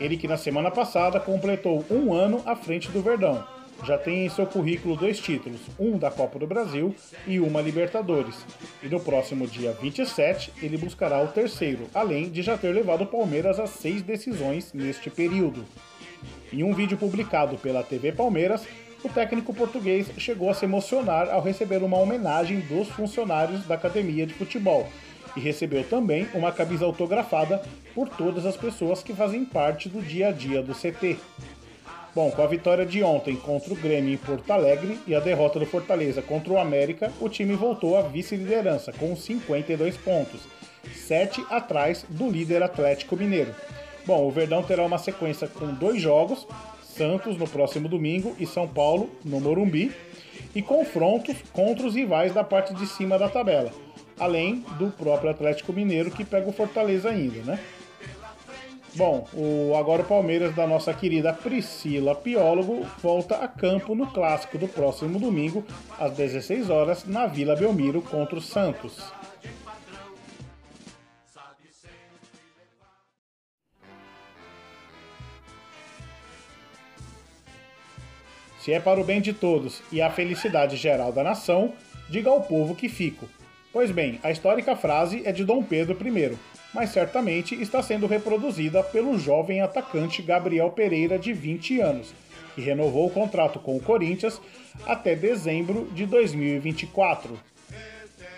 Ele 0.00 0.16
que 0.16 0.26
na 0.26 0.38
semana 0.38 0.70
passada 0.70 1.20
completou 1.20 1.84
um 1.90 2.14
ano 2.14 2.42
à 2.46 2.56
frente 2.56 2.90
do 2.90 3.02
Verdão. 3.02 3.44
Já 3.84 3.98
tem 3.98 4.24
em 4.24 4.30
seu 4.30 4.46
currículo 4.46 4.96
dois 4.96 5.18
títulos, 5.18 5.60
um 5.78 5.98
da 5.98 6.10
Copa 6.10 6.38
do 6.38 6.46
Brasil 6.46 6.94
e 7.26 7.38
uma 7.38 7.60
Libertadores. 7.60 8.34
E 8.82 8.88
no 8.88 8.98
próximo 8.98 9.46
dia 9.46 9.72
27 9.72 10.52
ele 10.62 10.78
buscará 10.78 11.22
o 11.22 11.28
terceiro, 11.28 11.86
além 11.92 12.30
de 12.30 12.40
já 12.40 12.56
ter 12.56 12.72
levado 12.72 13.02
o 13.02 13.06
Palmeiras 13.06 13.60
a 13.60 13.66
seis 13.66 14.00
decisões 14.00 14.72
neste 14.72 15.10
período. 15.10 15.66
Em 16.50 16.62
um 16.62 16.72
vídeo 16.72 16.96
publicado 16.96 17.58
pela 17.58 17.82
TV 17.82 18.10
Palmeiras, 18.10 18.66
o 19.02 19.08
técnico 19.10 19.52
português 19.52 20.10
chegou 20.16 20.48
a 20.48 20.54
se 20.54 20.64
emocionar 20.64 21.28
ao 21.28 21.42
receber 21.42 21.82
uma 21.82 21.98
homenagem 21.98 22.60
dos 22.60 22.88
funcionários 22.88 23.66
da 23.66 23.74
academia 23.74 24.26
de 24.26 24.32
futebol, 24.32 24.88
e 25.36 25.40
recebeu 25.40 25.84
também 25.84 26.28
uma 26.34 26.52
camisa 26.52 26.84
autografada 26.84 27.62
por 27.94 28.08
todas 28.08 28.46
as 28.46 28.56
pessoas 28.56 29.02
que 29.02 29.12
fazem 29.12 29.44
parte 29.44 29.88
do 29.88 30.00
dia 30.00 30.28
a 30.28 30.32
dia 30.32 30.62
do 30.62 30.74
CT. 30.74 31.16
Bom, 32.14 32.30
com 32.30 32.42
a 32.42 32.46
vitória 32.46 32.86
de 32.86 33.02
ontem 33.02 33.34
contra 33.34 33.72
o 33.72 33.76
Grêmio 33.76 34.14
em 34.14 34.16
Porto 34.16 34.48
Alegre 34.52 35.00
e 35.04 35.14
a 35.14 35.20
derrota 35.20 35.58
do 35.58 35.66
Fortaleza 35.66 36.22
contra 36.22 36.52
o 36.52 36.58
América, 36.58 37.12
o 37.20 37.28
time 37.28 37.54
voltou 37.54 37.96
à 37.96 38.02
vice-liderança 38.02 38.92
com 38.92 39.16
52 39.16 39.96
pontos, 39.96 40.40
7 40.94 41.44
atrás 41.50 42.06
do 42.08 42.30
líder 42.30 42.62
Atlético 42.62 43.16
Mineiro. 43.16 43.52
Bom, 44.06 44.28
o 44.28 44.30
Verdão 44.30 44.62
terá 44.62 44.84
uma 44.84 44.98
sequência 44.98 45.48
com 45.48 45.66
dois 45.74 46.00
jogos, 46.00 46.46
Santos 46.82 47.36
no 47.36 47.48
próximo 47.48 47.88
domingo 47.88 48.36
e 48.38 48.46
São 48.46 48.68
Paulo 48.68 49.10
no 49.24 49.40
Morumbi, 49.40 49.90
e 50.54 50.62
confrontos 50.62 51.36
contra 51.52 51.84
os 51.84 51.96
rivais 51.96 52.32
da 52.32 52.44
parte 52.44 52.72
de 52.74 52.86
cima 52.86 53.18
da 53.18 53.28
tabela 53.28 53.72
além 54.18 54.64
do 54.78 54.90
próprio 54.90 55.30
Atlético 55.30 55.72
Mineiro 55.72 56.10
que 56.10 56.24
pega 56.24 56.48
o 56.48 56.52
Fortaleza 56.52 57.10
ainda, 57.10 57.42
né? 57.42 57.60
Bom, 58.96 59.26
o, 59.34 59.74
agora 59.74 60.02
o 60.02 60.04
Palmeiras 60.04 60.54
da 60.54 60.68
nossa 60.68 60.94
querida 60.94 61.32
Priscila 61.32 62.14
Piólogo 62.14 62.86
volta 63.02 63.36
a 63.36 63.48
campo 63.48 63.92
no 63.92 64.06
clássico 64.06 64.56
do 64.56 64.68
próximo 64.68 65.18
domingo, 65.18 65.64
às 65.98 66.12
16 66.12 66.70
horas, 66.70 67.04
na 67.04 67.26
Vila 67.26 67.56
Belmiro 67.56 68.00
contra 68.00 68.38
o 68.38 68.40
Santos. 68.40 69.02
Se 78.60 78.72
é 78.72 78.78
para 78.78 79.00
o 79.00 79.04
bem 79.04 79.20
de 79.20 79.32
todos 79.32 79.82
e 79.90 80.00
a 80.00 80.08
felicidade 80.08 80.76
geral 80.76 81.12
da 81.12 81.24
nação, 81.24 81.74
diga 82.08 82.30
ao 82.30 82.42
povo 82.42 82.76
que 82.76 82.88
fico. 82.88 83.28
Pois 83.74 83.90
bem, 83.90 84.20
a 84.22 84.30
histórica 84.30 84.76
frase 84.76 85.22
é 85.24 85.32
de 85.32 85.44
Dom 85.44 85.60
Pedro 85.60 85.98
I, 86.00 86.38
mas 86.72 86.90
certamente 86.90 87.60
está 87.60 87.82
sendo 87.82 88.06
reproduzida 88.06 88.84
pelo 88.84 89.18
jovem 89.18 89.62
atacante 89.62 90.22
Gabriel 90.22 90.70
Pereira, 90.70 91.18
de 91.18 91.32
20 91.32 91.80
anos, 91.80 92.14
que 92.54 92.60
renovou 92.60 93.08
o 93.08 93.10
contrato 93.10 93.58
com 93.58 93.76
o 93.76 93.80
Corinthians 93.80 94.40
até 94.86 95.16
dezembro 95.16 95.90
de 95.92 96.06
2024. 96.06 97.36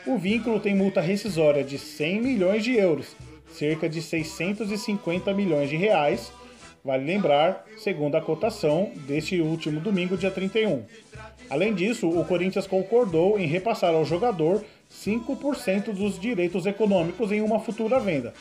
O 0.07 0.17
vínculo 0.17 0.59
tem 0.59 0.75
multa 0.75 1.03
rescisória 1.03 1.63
de 1.63 1.79
100 1.79 2.23
milhões 2.23 2.65
de 2.65 2.75
euros, 2.75 3.15
cerca 3.53 3.91
de 3.91 4.01
650 4.01 5.35
milhões 5.35 5.69
de 5.69 5.77
reais, 5.77 6.33
vale 6.87 7.05
lembrar, 7.05 7.67
segundo 7.77 8.15
a 8.15 8.21
cotação 8.21 8.93
deste 9.09 9.41
último 9.41 9.81
domingo, 9.81 10.17
dia 10.17 10.31
31. 10.31 10.85
Além 11.51 11.75
disso, 11.75 12.09
o 12.09 12.25
Corinthians 12.25 12.69
concordou 12.69 13.39
em 13.41 13.47
repassar 13.47 13.93
ao 13.93 14.05
jogador 14.05 14.65
5% 14.91 15.93
dos 15.93 16.19
direitos 16.19 16.65
econômicos 16.65 17.33
em 17.33 17.41
uma 17.41 17.59
futura 17.59 17.99
venda. 17.99 18.33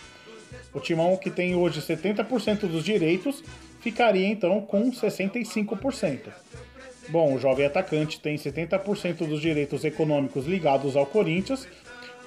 O 0.71 0.79
Timão, 0.79 1.17
que 1.17 1.31
tem 1.31 1.55
hoje 1.55 1.81
70% 1.81 2.67
dos 2.67 2.83
direitos, 2.83 3.43
ficaria 3.81 4.27
então 4.27 4.61
com 4.61 4.91
65%. 4.91 6.19
Bom, 7.09 7.33
o 7.33 7.39
jovem 7.39 7.65
atacante 7.65 8.19
tem 8.19 8.35
70% 8.35 9.27
dos 9.27 9.41
direitos 9.41 9.83
econômicos 9.83 10.45
ligados 10.45 10.95
ao 10.95 11.05
Corinthians, 11.07 11.67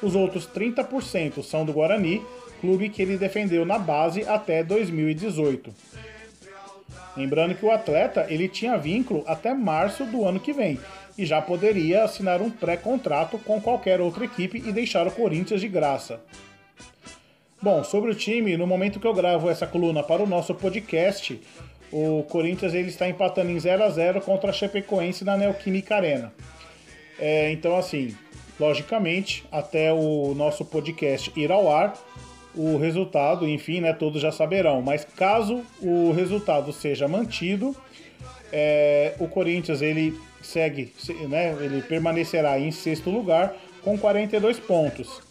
os 0.03 0.17
outros 0.17 0.49
30% 0.49 1.45
são 1.45 1.65
do 1.65 1.73
Guarani, 1.73 2.23
clube 2.61 2.89
que 2.89 3.01
ele 3.01 3.17
defendeu 3.17 3.65
na 3.65 3.79
base 3.79 4.23
até 4.27 4.63
2018. 4.63 5.75
Lembrando 7.17 7.55
que 7.55 7.65
o 7.65 7.71
atleta 7.71 8.27
ele 8.29 8.49
tinha 8.49 8.77
vínculo 8.77 9.25
até 9.27 9.53
março 9.53 10.05
do 10.05 10.25
ano 10.25 10.39
que 10.39 10.53
vem 10.53 10.79
e 11.17 11.27
já 11.27 11.43
poderia 11.43 12.05
assinar 12.05 12.41
um 12.41 12.49
pré-contrato 12.49 13.39
com 13.39 13.61
qualquer 13.61 14.01
outra 14.01 14.25
equipe 14.25 14.63
e 14.65 14.73
deixar 14.73 15.07
o 15.07 15.11
Corinthians 15.11 15.61
de 15.61 15.69
graça. 15.69 16.21
Bom, 17.61 17.83
sobre 17.83 18.13
o 18.13 18.15
time, 18.15 18.57
no 18.57 18.69
momento 18.69 19.01
que 19.01 19.07
eu 19.07 19.13
gravo 19.13 19.51
essa 19.51 19.67
coluna 19.67 20.01
para 20.01 20.23
o 20.23 20.29
nosso 20.29 20.55
podcast, 20.55 21.41
o 21.91 22.23
Corinthians 22.29 22.73
ele 22.73 22.89
está 22.89 23.09
empatando 23.09 23.51
em 23.51 23.59
0 23.59 23.83
a 23.83 23.91
0 23.91 24.21
contra 24.21 24.51
a 24.51 24.53
Chapecoense 24.53 25.25
na 25.25 25.37
Neoquímica 25.37 25.97
Arena. 25.97 26.33
É, 27.19 27.51
então, 27.51 27.77
assim, 27.77 28.17
logicamente, 28.61 29.45
até 29.51 29.93
o 29.93 30.35
nosso 30.37 30.65
podcast 30.65 31.33
ir 31.35 31.51
ao 31.51 31.69
ar, 31.69 31.95
o 32.59 32.77
resultado, 32.77 33.49
enfim, 33.49 33.81
né, 33.81 33.93
todos 33.93 34.21
já 34.21 34.33
saberão. 34.33 34.83
Mas 34.83 35.05
caso 35.05 35.63
o 35.81 36.11
resultado 36.11 36.73
seja 36.73 37.07
mantido, 37.07 37.75
é, 38.53 39.15
o 39.21 39.29
Corinthians 39.29 39.81
ele 39.81 40.19
segue, 40.43 40.93
né, 41.29 41.57
ele 41.61 41.81
permanecerá 41.83 42.59
em 42.59 42.73
sexto 42.73 43.11
lugar 43.11 43.55
com 43.83 43.97
42 43.97 44.59
pontos. 44.59 45.29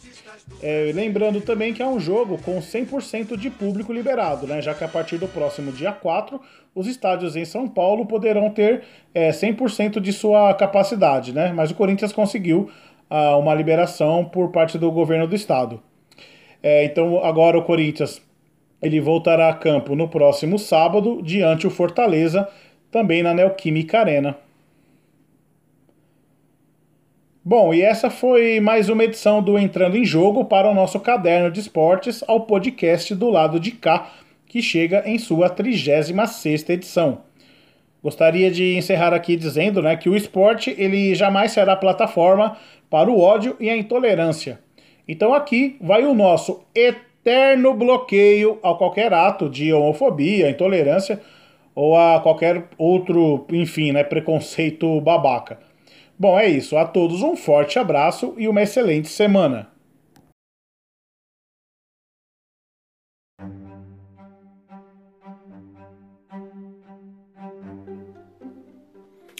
É, 0.62 0.90
lembrando 0.94 1.42
também 1.42 1.74
que 1.74 1.82
é 1.82 1.86
um 1.86 2.00
jogo 2.00 2.38
com 2.38 2.58
100% 2.58 3.36
de 3.36 3.50
público 3.50 3.92
liberado, 3.92 4.46
né? 4.46 4.62
já 4.62 4.72
que 4.72 4.82
a 4.82 4.88
partir 4.88 5.18
do 5.18 5.28
próximo 5.28 5.70
dia 5.70 5.92
4, 5.92 6.40
os 6.74 6.86
estádios 6.86 7.36
em 7.36 7.44
São 7.44 7.68
Paulo 7.68 8.06
poderão 8.06 8.48
ter 8.48 8.82
é, 9.14 9.28
100% 9.28 10.00
de 10.00 10.10
sua 10.10 10.54
capacidade, 10.54 11.34
né? 11.34 11.52
mas 11.54 11.70
o 11.70 11.74
Corinthians 11.74 12.14
conseguiu 12.14 12.70
ah, 13.10 13.36
uma 13.36 13.54
liberação 13.54 14.24
por 14.24 14.50
parte 14.50 14.78
do 14.78 14.90
governo 14.90 15.28
do 15.28 15.36
estado. 15.36 15.82
É, 16.62 16.84
então 16.84 17.24
agora 17.24 17.58
o 17.58 17.62
Corinthians 17.62 18.22
ele 18.80 19.00
voltará 19.00 19.48
a 19.48 19.54
campo 19.54 19.94
no 19.94 20.08
próximo 20.08 20.58
sábado, 20.58 21.20
diante 21.22 21.66
o 21.66 21.70
Fortaleza, 21.70 22.48
também 22.90 23.22
na 23.22 23.34
Neoquímica 23.34 24.00
Arena. 24.00 24.36
Bom, 27.44 27.72
e 27.72 27.80
essa 27.80 28.10
foi 28.10 28.60
mais 28.60 28.88
uma 28.88 29.04
edição 29.04 29.42
do 29.42 29.58
Entrando 29.58 29.96
em 29.96 30.04
Jogo 30.04 30.44
para 30.44 30.70
o 30.70 30.74
nosso 30.74 31.00
caderno 31.00 31.50
de 31.50 31.60
esportes 31.60 32.22
ao 32.28 32.42
podcast 32.42 33.14
do 33.14 33.30
lado 33.30 33.58
de 33.58 33.72
cá, 33.72 34.12
que 34.46 34.60
chega 34.60 35.02
em 35.06 35.18
sua 35.18 35.48
36ª 35.48 36.70
edição. 36.70 37.22
Gostaria 38.02 38.50
de 38.50 38.76
encerrar 38.76 39.12
aqui 39.14 39.34
dizendo 39.34 39.82
né, 39.82 39.96
que 39.96 40.08
o 40.08 40.16
esporte 40.16 40.74
ele 40.78 41.14
jamais 41.14 41.52
será 41.52 41.74
plataforma 41.74 42.56
para 42.88 43.10
o 43.10 43.18
ódio 43.18 43.56
e 43.58 43.68
a 43.68 43.76
intolerância. 43.76 44.60
Então 45.08 45.32
aqui 45.32 45.78
vai 45.80 46.04
o 46.04 46.14
nosso 46.14 46.60
eterno 46.74 47.72
bloqueio 47.72 48.58
a 48.62 48.74
qualquer 48.74 49.12
ato 49.14 49.48
de 49.48 49.72
homofobia, 49.72 50.50
intolerância 50.50 51.20
ou 51.74 51.96
a 51.96 52.20
qualquer 52.20 52.68
outro, 52.76 53.46
enfim, 53.50 53.92
né, 53.92 54.04
preconceito 54.04 55.00
babaca. 55.00 55.58
Bom, 56.18 56.38
é 56.38 56.46
isso. 56.46 56.76
A 56.76 56.84
todos 56.84 57.22
um 57.22 57.36
forte 57.36 57.78
abraço 57.78 58.34
e 58.36 58.48
uma 58.48 58.62
excelente 58.62 59.08
semana. 59.08 59.68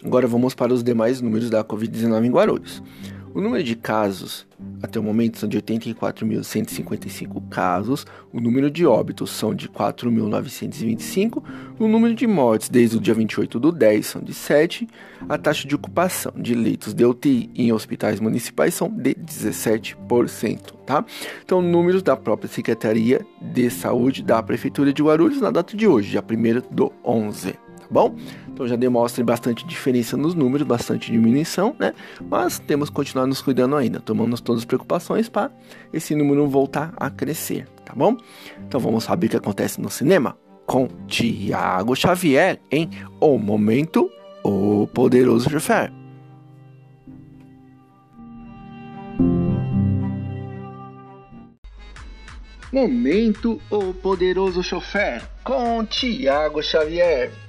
Agora 0.05 0.27
vamos 0.27 0.55
para 0.55 0.73
os 0.73 0.83
demais 0.83 1.21
números 1.21 1.51
da 1.51 1.63
Covid-19 1.65 2.25
em 2.25 2.31
Guarulhos. 2.31 2.83
O 3.35 3.41
número 3.41 3.63
de 3.63 3.77
casos 3.77 4.47
até 4.83 4.99
o 4.99 5.03
momento 5.03 5.39
são 5.39 5.49
de 5.49 5.61
84.155 5.61 7.49
casos, 7.49 8.07
o 8.33 8.41
número 8.41 8.71
de 8.71 8.87
óbitos 8.87 9.31
são 9.31 9.55
de 9.55 9.69
4.925, 9.69 11.43
o 11.79 11.89
número 11.89 12.15
de 12.15 12.27
mortes 12.27 12.69
desde 12.69 12.97
o 12.97 13.01
dia 13.01 13.15
28 13.15 13.59
do 13.59 13.73
10 13.73 14.07
são 14.07 14.23
de 14.23 14.35
7, 14.35 14.89
a 15.29 15.37
taxa 15.39 15.67
de 15.67 15.75
ocupação 15.75 16.33
de 16.37 16.55
leitos 16.55 16.95
de 16.95 17.05
UTI 17.05 17.51
em 17.55 17.73
hospitais 17.73 18.21
municipais 18.21 18.75
são 18.75 18.89
de 18.89 19.15
17%, 19.15 20.75
tá? 20.87 21.05
Então, 21.45 21.61
números 21.61 22.03
da 22.03 22.17
própria 22.17 22.49
Secretaria 22.49 23.25
de 23.41 23.71
Saúde 23.71 24.23
da 24.23 24.43
Prefeitura 24.43 24.93
de 24.93 25.03
Guarulhos 25.03 25.41
na 25.41 25.51
data 25.51 25.77
de 25.77 25.87
hoje, 25.87 26.11
dia 26.11 26.23
1 26.23 26.75
do 26.75 26.93
11 27.05 27.68
bom? 27.91 28.15
Então 28.49 28.67
já 28.67 28.77
demonstra 28.77 29.25
bastante 29.25 29.67
diferença 29.67 30.17
nos 30.17 30.35
números, 30.35 30.67
bastante 30.67 31.11
diminuição, 31.11 31.75
né? 31.79 31.95
Mas 32.21 32.59
temos 32.59 32.89
que 32.89 32.97
continuar 32.97 33.27
nos 33.27 33.41
cuidando 33.41 33.77
ainda, 33.77 34.01
tomando 34.01 34.41
todas 34.41 34.63
as 34.63 34.65
preocupações 34.65 35.29
para 35.29 35.51
esse 35.93 36.15
número 36.15 36.47
voltar 36.49 36.93
a 36.97 37.11
crescer, 37.11 37.67
tá 37.85 37.95
bom? 37.95 38.17
Então 38.67 38.81
vamos 38.81 39.05
saber 39.05 39.27
o 39.27 39.31
que 39.31 39.37
acontece 39.37 39.81
no 39.81 39.91
cinema 39.91 40.37
com 40.67 40.87
Tiago 41.07 41.97
Xavier 41.97 42.61
em 42.71 42.91
O 43.21 43.39
Momento, 43.39 44.11
o 44.45 44.87
Poderoso 44.89 45.49
Chofer. 45.49 45.91
Momento, 52.71 53.59
o 53.71 53.95
Poderoso 53.95 54.63
Chofer 54.63 55.23
com 55.43 55.87
Tiago 55.87 56.63
Xavier. 56.63 57.48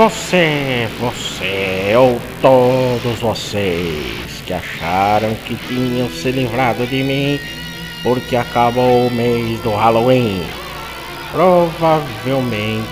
Você, 0.00 0.88
você 0.98 1.94
ou 1.94 2.18
todos 2.40 3.18
vocês 3.20 4.42
que 4.46 4.54
acharam 4.54 5.34
que 5.44 5.54
tinham 5.54 6.08
se 6.08 6.30
livrado 6.30 6.86
de 6.86 7.02
mim 7.02 7.38
porque 8.02 8.34
acabou 8.34 9.08
o 9.08 9.10
mês 9.10 9.60
do 9.60 9.68
Halloween. 9.74 10.40
Provavelmente 11.32 12.82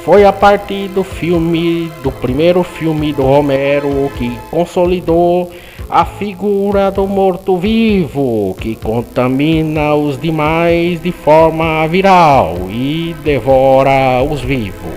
Foi 0.06 0.24
a 0.24 0.32
partir 0.32 0.86
do 0.86 1.02
filme, 1.02 1.90
do 2.00 2.12
primeiro 2.12 2.62
filme 2.62 3.12
do 3.12 3.24
Romero, 3.24 4.08
que 4.16 4.30
consolidou 4.52 5.50
a 5.90 6.04
figura 6.04 6.92
do 6.92 7.08
morto-vivo 7.08 8.54
que 8.60 8.76
contamina 8.76 9.96
os 9.96 10.16
demais 10.16 11.02
de 11.02 11.10
forma 11.10 11.84
viral 11.88 12.54
e 12.70 13.16
devora 13.24 14.22
os 14.22 14.42
vivos. 14.42 14.94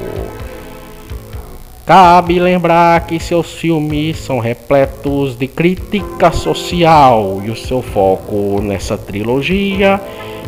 Cabe 1.87 2.39
lembrar 2.39 3.07
que 3.07 3.19
seus 3.19 3.55
filmes 3.55 4.19
são 4.19 4.37
repletos 4.37 5.35
de 5.35 5.47
crítica 5.47 6.31
social 6.31 7.41
e 7.43 7.49
o 7.49 7.55
seu 7.55 7.81
foco 7.81 8.61
nessa 8.61 8.95
trilogia 8.95 9.99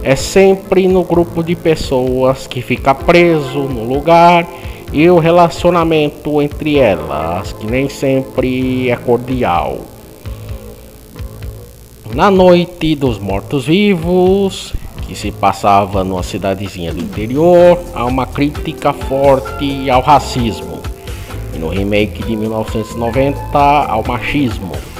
é 0.03 0.15
sempre 0.15 0.87
no 0.87 1.03
grupo 1.03 1.43
de 1.43 1.55
pessoas 1.55 2.47
que 2.47 2.61
fica 2.61 2.93
preso 2.95 3.59
no 3.63 3.83
lugar 3.83 4.47
e 4.91 5.09
o 5.09 5.19
relacionamento 5.19 6.41
entre 6.41 6.77
elas, 6.77 7.53
que 7.53 7.65
nem 7.65 7.87
sempre 7.87 8.89
é 8.89 8.95
cordial. 8.95 9.79
Na 12.13 12.29
noite 12.29 12.93
dos 12.95 13.19
mortos-vivos, 13.19 14.73
que 15.07 15.15
se 15.15 15.31
passava 15.31 16.03
numa 16.03 16.23
cidadezinha 16.23 16.93
do 16.93 16.99
interior, 16.99 17.79
há 17.93 18.05
uma 18.05 18.25
crítica 18.25 18.91
forte 18.91 19.89
ao 19.89 20.01
racismo. 20.01 20.79
E 21.53 21.59
no 21.59 21.69
remake 21.69 22.23
de 22.23 22.35
1990, 22.35 23.57
ao 23.57 24.03
machismo. 24.05 24.90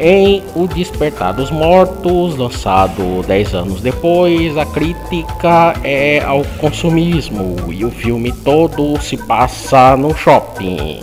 Em 0.00 0.44
O 0.54 0.68
Despertar 0.68 1.32
dos 1.32 1.50
Mortos, 1.50 2.36
lançado 2.36 3.24
10 3.26 3.54
anos 3.54 3.80
depois, 3.80 4.56
a 4.56 4.64
crítica 4.64 5.74
é 5.82 6.22
ao 6.22 6.44
consumismo 6.60 7.56
e 7.72 7.84
o 7.84 7.90
filme 7.90 8.30
todo 8.30 8.96
se 9.00 9.16
passa 9.16 9.96
no 9.96 10.14
shopping. 10.14 11.00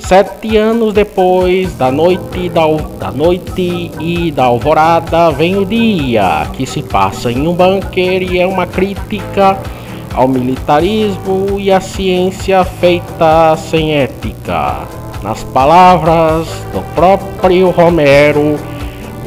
Sete 0.00 0.56
anos 0.56 0.94
depois 0.94 1.74
da 1.74 1.92
noite 1.92 2.48
da, 2.48 2.66
da 2.98 3.12
noite 3.12 3.92
e 4.00 4.32
da 4.32 4.44
alvorada 4.46 5.30
vem 5.30 5.56
o 5.56 5.64
dia, 5.64 6.48
que 6.54 6.66
se 6.66 6.82
passa 6.82 7.30
em 7.30 7.46
um 7.46 7.54
bunker 7.54 8.20
e 8.20 8.40
é 8.40 8.46
uma 8.48 8.66
crítica 8.66 9.56
ao 10.12 10.26
militarismo 10.26 11.60
e 11.60 11.70
à 11.70 11.80
ciência 11.80 12.64
feita 12.64 13.56
sem 13.56 13.94
ética. 13.94 15.05
Nas 15.26 15.42
palavras 15.42 16.46
do 16.72 16.80
próprio 16.94 17.70
Romero, 17.70 18.56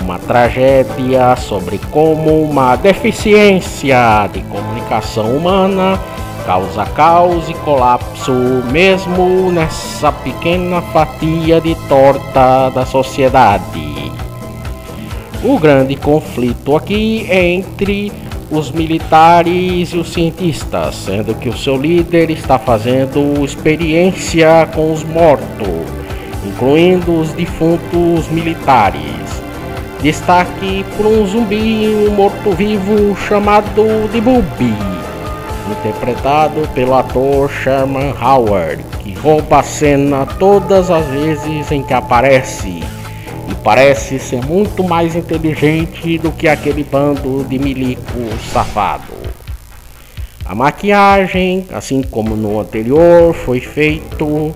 uma 0.01 0.17
tragédia 0.17 1.35
sobre 1.35 1.77
como 1.91 2.41
uma 2.41 2.77
deficiência 2.77 4.29
de 4.31 4.39
comunicação 4.43 5.35
humana 5.35 5.99
causa 6.45 6.85
caos 6.85 7.49
e 7.49 7.53
colapso, 7.53 8.31
mesmo 8.71 9.51
nessa 9.51 10.09
pequena 10.09 10.81
fatia 10.81 11.59
de 11.59 11.75
torta 11.89 12.69
da 12.69 12.85
sociedade. 12.85 14.09
O 15.43 15.59
grande 15.59 15.97
conflito 15.97 16.77
aqui 16.77 17.27
é 17.29 17.45
entre 17.45 18.09
os 18.51 18.71
militares 18.71 19.93
e 19.93 19.97
os 19.97 20.12
cientistas, 20.12 20.95
sendo 20.95 21.35
que 21.35 21.49
o 21.49 21.57
seu 21.57 21.77
líder 21.77 22.29
está 22.29 22.57
fazendo 22.57 23.43
experiência 23.43 24.67
com 24.73 24.91
os 24.91 25.03
mortos, 25.03 25.85
incluindo 26.45 27.19
os 27.19 27.31
defuntos 27.33 28.27
militares. 28.29 29.03
Destaque 30.01 30.85
por 30.95 31.05
um 31.05 31.25
zumbi 31.27 31.88
um 31.88 32.12
morto-vivo 32.12 33.15
chamado 33.27 34.09
de 34.12 34.21
Booby 34.21 34.73
interpretado 35.71 36.67
pelo 36.73 36.95
ator 36.95 37.49
Sherman 37.49 38.13
Howard, 38.19 38.83
que 38.99 39.13
rouba 39.13 39.59
a 39.59 39.63
cena 39.63 40.25
todas 40.25 40.89
as 40.89 41.05
vezes 41.07 41.71
em 41.71 41.83
que 41.83 41.93
aparece 41.93 42.81
e 43.49 43.55
parece 43.63 44.19
ser 44.19 44.45
muito 44.45 44.83
mais 44.83 45.15
inteligente 45.15 46.17
do 46.17 46.31
que 46.31 46.47
aquele 46.47 46.83
bando 46.83 47.43
de 47.43 47.57
milico 47.57 48.19
safado. 48.51 49.13
A 50.45 50.55
maquiagem, 50.55 51.65
assim 51.71 52.01
como 52.01 52.35
no 52.35 52.59
anterior, 52.59 53.33
foi 53.33 53.59
feito 53.59 54.53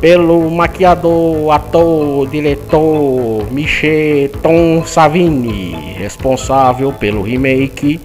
pelo 0.00 0.50
maquiador, 0.50 1.50
ator, 1.52 2.28
diretor 2.28 3.46
Michel 3.50 4.30
Tom 4.42 4.84
Savini, 4.84 5.94
responsável 5.96 6.92
pelo 6.92 7.22
remake 7.22 8.00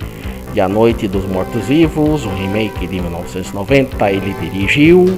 de 0.53 0.61
A 0.61 0.67
Noite 0.67 1.07
dos 1.07 1.25
Mortos-Vivos, 1.25 2.25
um 2.25 2.35
remake 2.35 2.85
de 2.85 3.01
1990, 3.01 4.11
ele 4.11 4.35
dirigiu. 4.39 5.17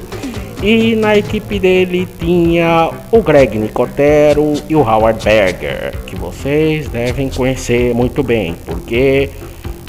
E 0.68 0.96
na 0.96 1.16
equipe 1.16 1.60
dele 1.60 2.08
tinha 2.18 2.90
o 3.12 3.22
Greg 3.22 3.56
Nicotero 3.56 4.56
e 4.68 4.76
o 4.76 4.80
Howard 4.80 5.24
Berger, 5.24 5.94
que 6.08 6.16
vocês 6.16 6.88
devem 6.88 7.30
conhecer 7.30 7.94
muito 7.94 8.24
bem, 8.24 8.56
porque 8.66 9.30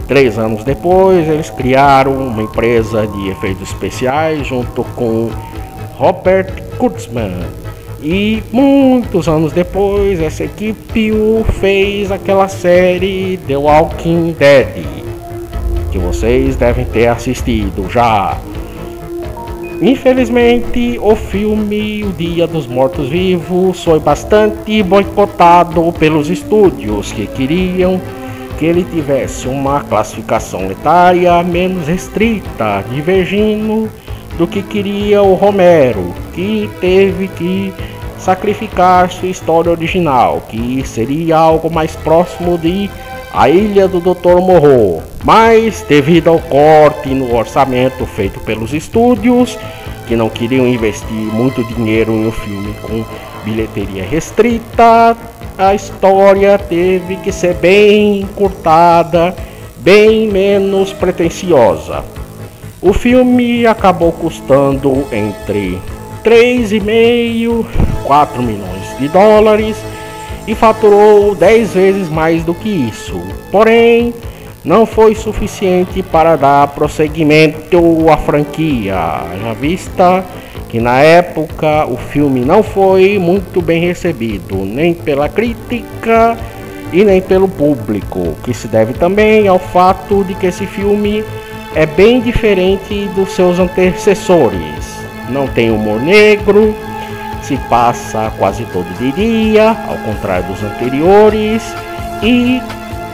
três 0.07 0.39
anos 0.39 0.65
depois 0.65 1.27
eles 1.31 1.49
criaram 1.49 2.13
uma 2.13 2.43
empresa 2.43 3.07
de 3.07 3.31
efeitos 3.31 3.71
especiais 3.71 4.47
junto 4.47 4.85
com 4.85 5.31
Robert 5.95 6.53
Kurtzman. 6.77 7.47
E 8.03 8.43
muitos 8.53 9.29
anos 9.29 9.55
depois, 9.55 10.21
essa 10.21 10.45
equipe 10.45 11.11
fez 11.59 12.13
aquela 12.13 12.49
série 12.49 13.41
The 13.47 13.57
Walking 13.57 14.37
Dead 14.39 14.85
que 15.91 15.99
vocês 15.99 16.57
devem 16.57 16.85
ter 16.85 17.07
assistido 17.07 17.91
já. 17.91 18.37
Infelizmente, 19.81 20.99
o 21.03 21.15
filme 21.15 22.03
O 22.03 22.11
Dia 22.13 22.47
dos 22.47 22.67
Mortos 22.67 23.11
Vivos 23.11 23.85
foi 23.85 24.01
bastante 24.01 24.83
boicotado 24.83 25.93
pelos 25.99 26.31
estúdios 26.31 27.13
que 27.13 27.27
queriam 27.27 28.01
que 28.59 28.65
ele 28.65 28.85
tivesse 28.85 29.47
uma 29.47 29.83
classificação 29.83 30.71
etária 30.71 31.43
menos 31.43 31.87
restrita, 31.87 32.83
divergindo 32.91 33.91
do 34.39 34.47
que 34.47 34.63
queria 34.63 35.23
o 35.23 35.35
Romero, 35.35 36.15
que 36.33 36.71
teve 36.81 37.29
que 37.29 37.71
sacrificar 38.19 39.11
sua 39.11 39.29
história 39.29 39.71
original, 39.71 40.43
que 40.49 40.83
seria 40.87 41.37
algo 41.37 41.71
mais 41.71 41.95
próximo 41.97 42.57
de 42.57 42.91
A 43.37 43.51
Ilha 43.51 43.87
do 43.87 44.01
Dr. 44.01 44.41
Morro, 44.41 45.03
mas, 45.23 45.85
devido 45.87 46.29
ao 46.29 46.39
corte 46.39 47.11
no 47.11 47.37
orçamento 47.37 48.07
feito 48.07 48.41
pelos 48.41 48.73
estúdios, 48.73 49.59
que 50.09 50.17
não 50.17 50.31
queriam 50.31 50.67
investir 50.67 51.11
muito 51.11 51.63
dinheiro 51.63 52.13
em 52.13 52.29
um 52.29 52.33
filme 52.33 52.75
com 52.81 53.05
bilheteria 53.45 54.05
restrita, 54.05 55.15
a 55.59 55.75
história 55.75 56.57
teve 56.57 57.17
que 57.17 57.31
ser 57.31 57.53
bem 57.57 58.23
encurtada, 58.23 59.37
bem 59.81 60.29
menos 60.29 60.95
pretensiosa. 60.95 62.03
O 62.81 62.95
filme 62.95 63.67
acabou 63.67 64.13
custando 64.13 65.07
entre 65.13 65.79
3,5 66.25 66.81
e 66.81 68.03
4 68.03 68.43
milhões 68.43 68.99
de 68.99 69.09
dólares 69.09 69.77
e 70.47 70.55
faturou 70.55 71.35
10 71.35 71.73
vezes 71.73 72.09
mais 72.09 72.43
do 72.45 72.55
que 72.55 72.69
isso. 72.69 73.21
Porém, 73.51 74.15
não 74.65 74.85
foi 74.85 75.15
suficiente 75.15 76.03
para 76.03 76.37
dar 76.37 76.69
prosseguimento 76.69 78.11
à 78.11 78.17
franquia, 78.17 78.95
já 79.41 79.53
vista 79.53 80.25
que 80.69 80.81
na 80.81 81.01
época 81.01 81.87
o 81.87 81.97
filme 81.97 82.41
não 82.41 82.63
foi 82.63 83.19
muito 83.19 83.63
bem 83.63 83.81
recebido, 83.81 84.57
nem 84.65 84.93
pela 84.93 85.29
crítica 85.29 86.37
e 86.93 87.05
nem 87.05 87.21
pelo 87.21 87.49
público, 87.49 88.35
que 88.43 88.53
se 88.53 88.67
deve 88.67 88.93
também 88.93 89.47
ao 89.47 89.59
fato 89.59 90.25
de 90.25 90.35
que 90.35 90.47
esse 90.47 90.67
filme 90.67 91.25
é 91.75 91.87
bem 91.87 92.21
diferente 92.21 93.09
dos 93.15 93.33
seus 93.33 93.59
antecessores. 93.59 94.97
Não 95.29 95.47
tem 95.47 95.71
humor 95.71 96.01
negro, 96.01 96.75
se 97.47 97.57
passa 97.69 98.33
quase 98.39 98.65
todo 98.67 98.87
de 98.99 99.13
dia, 99.13 99.71
ao 99.89 99.97
contrário 99.99 100.47
dos 100.47 100.63
anteriores, 100.63 101.63
e 102.23 102.61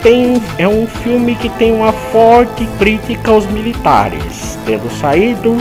tem, 0.01 0.41
é 0.57 0.67
um 0.67 0.87
filme 0.87 1.35
que 1.35 1.49
tem 1.49 1.71
uma 1.71 1.91
forte 1.91 2.67
crítica 2.79 3.31
aos 3.31 3.45
militares, 3.45 4.57
tendo 4.65 4.89
saído 4.99 5.57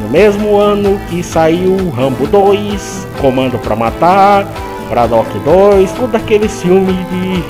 no 0.00 0.08
mesmo 0.10 0.56
ano 0.56 0.98
que 1.08 1.22
saiu 1.22 1.76
Rambo 1.90 2.26
2, 2.26 3.06
Comando 3.20 3.58
para 3.58 3.76
Matar, 3.76 4.46
Braddock 4.88 5.38
2, 5.38 5.92
tudo 5.92 6.16
aqueles 6.16 6.60
filmes 6.62 6.96
de 7.10 7.44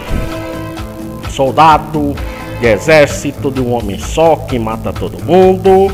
soldado, 1.31 2.15
de 2.61 2.67
exército, 2.67 3.51
de 3.51 3.61
um 3.61 3.73
homem 3.73 3.99
só 3.99 4.37
que 4.37 4.59
mata 4.59 4.93
todo 4.93 5.25
mundo. 5.25 5.93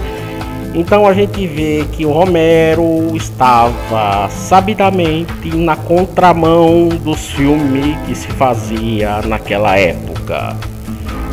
Então 0.79 1.07
a 1.07 1.15
gente 1.15 1.47
vê 1.47 1.87
que 1.91 2.05
o 2.05 2.12
Romero 2.12 3.17
estava 3.17 4.29
sabidamente 4.29 5.49
na 5.57 5.75
contramão 5.75 6.91
dos 6.91 7.31
filmes 7.31 7.97
que 8.05 8.15
se 8.15 8.29
fazia 8.29 9.23
naquela 9.23 9.79
época. 9.79 10.55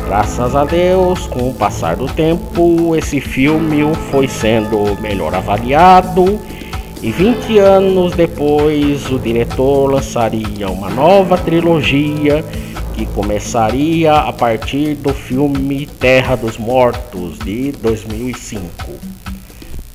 Graças 0.06 0.56
a 0.56 0.64
Deus, 0.64 1.26
com 1.26 1.50
o 1.50 1.54
passar 1.54 1.94
do 1.94 2.06
tempo, 2.06 2.96
esse 2.96 3.20
filme 3.20 3.82
foi 4.10 4.26
sendo 4.28 4.98
melhor 5.00 5.34
avaliado 5.34 6.40
E 7.02 7.12
20 7.12 7.58
anos 7.58 8.12
depois, 8.14 9.10
o 9.10 9.18
diretor 9.18 9.92
lançaria 9.92 10.70
uma 10.70 10.88
nova 10.88 11.36
trilogia 11.36 12.42
que 12.94 13.04
começaria 13.04 14.14
a 14.14 14.32
partir 14.32 14.94
do 14.94 15.12
filme 15.12 15.84
Terra 15.84 16.34
dos 16.34 16.56
Mortos 16.56 17.38
de 17.40 17.72
2005. 17.72 19.13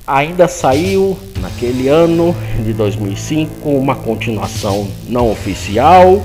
Ainda 0.06 0.48
saiu 0.48 1.16
naquele 1.40 1.88
ano 1.88 2.34
de 2.64 2.72
2005 2.72 3.68
uma 3.68 3.94
continuação 3.94 4.88
não 5.08 5.30
oficial 5.30 6.20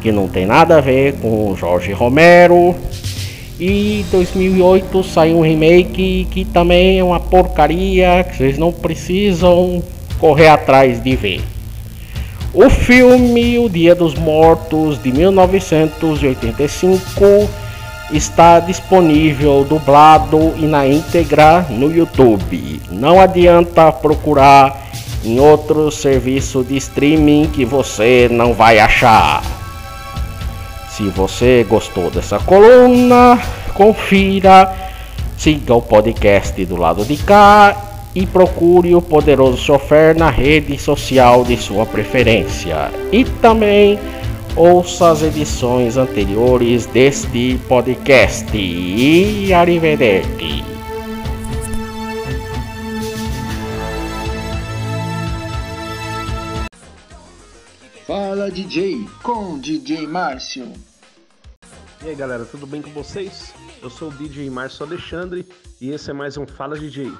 que 0.00 0.10
não 0.10 0.26
tem 0.28 0.46
nada 0.46 0.78
a 0.78 0.80
ver 0.80 1.14
com 1.14 1.54
Jorge 1.56 1.92
Romero. 1.92 2.74
E 3.58 4.04
2008 4.10 5.04
saiu 5.04 5.38
um 5.38 5.42
remake 5.42 6.26
que 6.30 6.44
também 6.46 6.98
é 6.98 7.04
uma 7.04 7.20
porcaria 7.20 8.24
que 8.24 8.38
vocês 8.38 8.56
não 8.56 8.72
precisam 8.72 9.82
correr 10.18 10.48
atrás 10.48 11.02
de 11.02 11.14
ver. 11.14 11.42
O 12.54 12.70
filme 12.70 13.58
O 13.58 13.68
Dia 13.68 13.94
dos 13.94 14.14
Mortos 14.14 15.02
de 15.02 15.12
1985 15.12 17.50
está 18.12 18.60
disponível 18.60 19.64
dublado 19.64 20.54
e 20.56 20.66
na 20.66 20.86
íntegra 20.86 21.66
no 21.70 21.90
YouTube. 21.90 22.80
Não 22.90 23.20
adianta 23.20 23.92
procurar 23.92 24.88
em 25.24 25.38
outro 25.38 25.90
serviço 25.90 26.64
de 26.64 26.76
streaming 26.76 27.50
que 27.52 27.64
você 27.64 28.28
não 28.30 28.52
vai 28.52 28.78
achar. 28.78 29.42
Se 30.90 31.04
você 31.04 31.64
gostou 31.68 32.10
dessa 32.10 32.38
coluna, 32.38 33.40
confira, 33.74 34.72
siga 35.36 35.74
o 35.74 35.82
podcast 35.82 36.64
do 36.64 36.76
lado 36.76 37.04
de 37.04 37.16
cá 37.16 37.76
e 38.14 38.26
procure 38.26 38.94
o 38.94 39.00
Poderoso 39.00 39.56
Chofer 39.56 40.16
na 40.16 40.30
rede 40.30 40.76
social 40.78 41.44
de 41.44 41.56
sua 41.56 41.86
preferência. 41.86 42.90
E 43.12 43.24
também 43.24 43.98
ouça 44.56 45.10
as 45.10 45.22
edições 45.22 45.96
anteriores 45.96 46.86
deste 46.86 47.58
podcast. 47.68 48.56
E 48.56 49.52
arrivederci. 49.52 50.64
Fala 58.06 58.50
DJ 58.50 59.06
com 59.22 59.58
DJ 59.58 60.06
Márcio. 60.06 60.72
E 62.02 62.08
aí 62.08 62.14
galera, 62.14 62.44
tudo 62.44 62.66
bem 62.66 62.82
com 62.82 62.90
vocês? 62.90 63.54
Eu 63.82 63.90
sou 63.90 64.08
o 64.08 64.12
DJ 64.12 64.50
Márcio 64.50 64.84
Alexandre 64.84 65.46
e 65.80 65.90
esse 65.90 66.10
é 66.10 66.12
mais 66.12 66.36
um 66.36 66.46
Fala 66.46 66.78
DJ. 66.78 67.12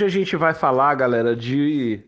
Hoje 0.00 0.04
a 0.04 0.20
gente 0.20 0.36
vai 0.36 0.54
falar, 0.54 0.94
galera, 0.94 1.36
de 1.36 2.00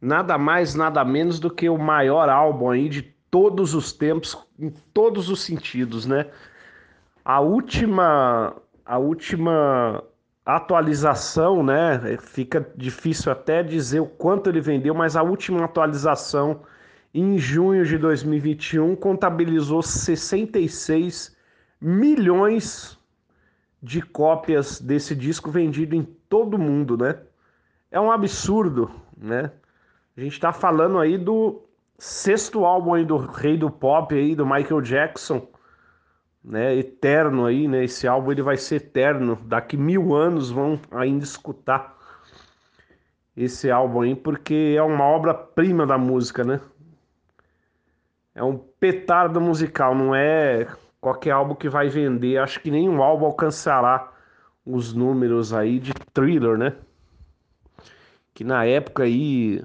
nada 0.00 0.36
mais, 0.36 0.74
nada 0.74 1.02
menos 1.04 1.40
do 1.40 1.50
que 1.50 1.68
o 1.68 1.78
maior 1.78 2.28
álbum 2.28 2.70
aí 2.70 2.88
de 2.88 3.02
todos 3.30 3.74
os 3.74 3.92
tempos, 3.92 4.36
em 4.58 4.70
todos 4.92 5.30
os 5.30 5.42
sentidos, 5.42 6.04
né? 6.04 6.26
A 7.24 7.40
última, 7.40 8.54
a 8.84 8.98
última 8.98 10.04
atualização, 10.44 11.62
né? 11.62 12.18
Fica 12.20 12.70
difícil 12.76 13.32
até 13.32 13.62
dizer 13.62 14.00
o 14.00 14.06
quanto 14.06 14.50
ele 14.50 14.60
vendeu, 14.60 14.94
mas 14.94 15.16
a 15.16 15.22
última 15.22 15.64
atualização 15.64 16.60
em 17.14 17.38
junho 17.38 17.86
de 17.86 17.96
2021 17.96 18.94
contabilizou 18.96 19.82
66 19.82 21.34
milhões 21.80 22.98
de 23.82 24.02
cópias 24.02 24.80
desse 24.80 25.14
disco 25.14 25.50
vendido 25.50 25.94
em 25.94 26.04
todo 26.34 26.58
mundo, 26.58 26.98
né? 26.98 27.16
É 27.92 28.00
um 28.00 28.10
absurdo, 28.10 28.90
né? 29.16 29.52
A 30.16 30.20
gente 30.20 30.40
tá 30.40 30.52
falando 30.52 30.98
aí 30.98 31.16
do 31.16 31.62
sexto 31.96 32.64
álbum 32.64 32.94
aí 32.94 33.04
do 33.04 33.16
rei 33.16 33.56
do 33.56 33.70
pop 33.70 34.12
aí, 34.12 34.34
do 34.34 34.44
Michael 34.44 34.80
Jackson, 34.80 35.46
né? 36.42 36.74
Eterno 36.74 37.46
aí, 37.46 37.68
né? 37.68 37.84
Esse 37.84 38.08
álbum 38.08 38.32
ele 38.32 38.42
vai 38.42 38.56
ser 38.56 38.76
eterno. 38.76 39.38
Daqui 39.44 39.76
mil 39.76 40.12
anos 40.12 40.50
vão 40.50 40.80
ainda 40.90 41.22
escutar 41.22 41.96
esse 43.36 43.70
álbum 43.70 44.00
aí, 44.00 44.16
porque 44.16 44.74
é 44.76 44.82
uma 44.82 45.04
obra-prima 45.04 45.86
da 45.86 45.96
música, 45.96 46.42
né? 46.42 46.60
É 48.34 48.42
um 48.42 48.58
petardo 48.58 49.40
musical, 49.40 49.94
não 49.94 50.12
é 50.12 50.66
qualquer 51.00 51.30
álbum 51.30 51.54
que 51.54 51.68
vai 51.68 51.88
vender. 51.88 52.38
Acho 52.38 52.58
que 52.58 52.72
nenhum 52.72 53.00
álbum 53.00 53.26
alcançará 53.26 54.13
os 54.64 54.92
números 54.94 55.52
aí 55.52 55.78
de 55.78 55.92
Thriller, 56.12 56.56
né? 56.56 56.74
Que 58.32 58.42
na 58.42 58.64
época 58.64 59.02
aí 59.02 59.64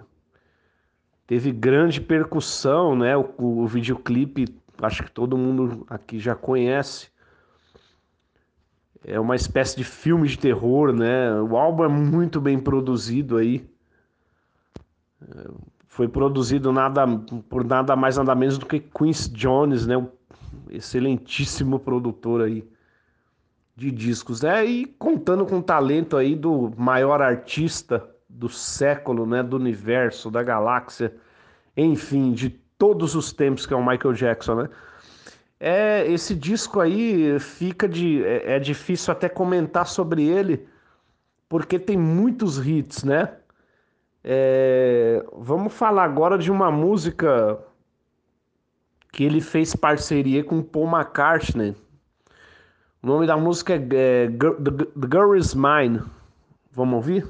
teve 1.25 1.51
grande 1.51 2.01
percussão, 2.01 2.95
né? 2.95 3.15
O, 3.15 3.29
o 3.37 3.67
videoclipe, 3.67 4.45
acho 4.81 5.03
que 5.03 5.11
todo 5.11 5.37
mundo 5.37 5.85
aqui 5.89 6.19
já 6.19 6.35
conhece. 6.35 7.09
É 9.03 9.19
uma 9.19 9.35
espécie 9.35 9.77
de 9.77 9.83
filme 9.83 10.27
de 10.27 10.37
terror, 10.37 10.91
né? 10.91 11.33
O 11.41 11.57
álbum 11.57 11.85
é 11.85 11.87
muito 11.87 12.41
bem 12.41 12.59
produzido 12.59 13.37
aí. 13.37 13.67
Foi 15.87 16.07
produzido 16.07 16.71
nada, 16.71 17.05
por 17.49 17.63
nada 17.63 17.95
mais 17.95 18.17
nada 18.17 18.35
menos 18.35 18.57
do 18.57 18.65
que 18.65 18.79
Quincy 18.79 19.31
Jones, 19.31 19.87
né? 19.87 19.97
Um 19.97 20.09
excelentíssimo 20.69 21.79
produtor 21.79 22.41
aí 22.41 22.67
de 23.79 23.91
discos, 23.91 24.41
né? 24.41 24.65
E 24.65 24.85
contando 24.85 25.45
com 25.45 25.59
o 25.59 25.63
talento 25.63 26.17
aí 26.17 26.35
do 26.35 26.73
maior 26.77 27.21
artista 27.21 28.05
do 28.27 28.49
século, 28.49 29.25
né? 29.25 29.41
Do 29.41 29.55
universo, 29.55 30.29
da 30.29 30.43
galáxia, 30.43 31.15
enfim, 31.77 32.33
de 32.33 32.49
todos 32.77 33.15
os 33.15 33.31
tempos 33.31 33.65
que 33.65 33.73
é 33.73 33.77
o 33.77 33.85
Michael 33.85 34.13
Jackson, 34.13 34.55
né? 34.55 34.69
É, 35.57 36.05
esse 36.11 36.35
disco 36.35 36.81
aí 36.81 37.39
fica 37.39 37.87
de. 37.87 38.21
É, 38.23 38.57
é 38.57 38.59
difícil 38.59 39.13
até 39.13 39.29
comentar 39.29 39.87
sobre 39.87 40.27
ele, 40.27 40.67
porque 41.47 41.79
tem 41.79 41.97
muitos 41.97 42.57
hits, 42.65 43.05
né? 43.05 43.33
É, 44.21 45.23
vamos 45.33 45.73
falar 45.73 46.03
agora 46.03 46.37
de 46.37 46.51
uma 46.51 46.69
música 46.69 47.57
que 49.13 49.23
ele 49.23 49.39
fez 49.39 49.73
parceria 49.73 50.43
com 50.43 50.61
Paul 50.61 50.89
McCartney. 50.89 51.75
O 53.01 53.07
nome 53.07 53.25
da 53.25 53.37
música 53.37 53.75
é, 53.75 54.27
The 54.27 55.07
Girl 55.09 55.35
Is 55.35 55.55
Mine. 55.55 56.03
Vamos 56.71 56.95
ouvir? 56.95 57.27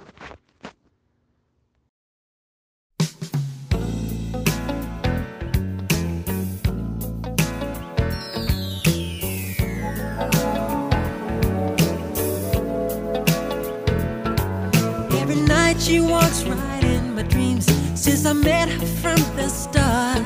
She 15.80 16.02
walks 16.02 16.44
right 16.44 16.84
in 16.84 17.16
my 17.16 17.24
dreams 17.24 17.66
since 17.96 18.26
I 18.26 18.34
met 18.34 18.70
her 18.70 18.86
from 19.02 19.16
the 19.36 19.48
start. 19.48 20.22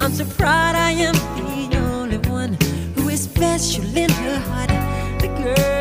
I'm 0.00 0.12
so 0.12 0.24
proud 0.36 0.74
I 0.74 0.90
am 0.92 1.49
special 3.40 3.96
in 3.96 4.10
her 4.10 4.38
heart. 4.38 4.68
The 5.22 5.28
girl 5.28 5.79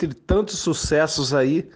Dentre 0.00 0.14
tantos 0.14 0.58
sucessos 0.60 1.34
aí, 1.34 1.68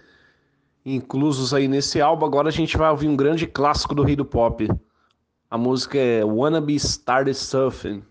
inclusos 0.83 1.53
aí 1.53 1.67
nesse 1.67 2.01
álbum, 2.01 2.25
agora 2.25 2.49
a 2.49 2.51
gente 2.51 2.75
vai 2.75 2.89
ouvir 2.89 3.07
um 3.07 3.15
grande 3.15 3.45
clássico 3.45 3.93
do 3.93 4.01
rei 4.01 4.15
do 4.15 4.25
pop. 4.25 4.67
A 5.47 5.57
música 5.59 5.99
é 5.99 6.25
Wanna 6.25 6.59
Be 6.59 6.73
Started 6.73 7.37
Surfing. 7.37 8.01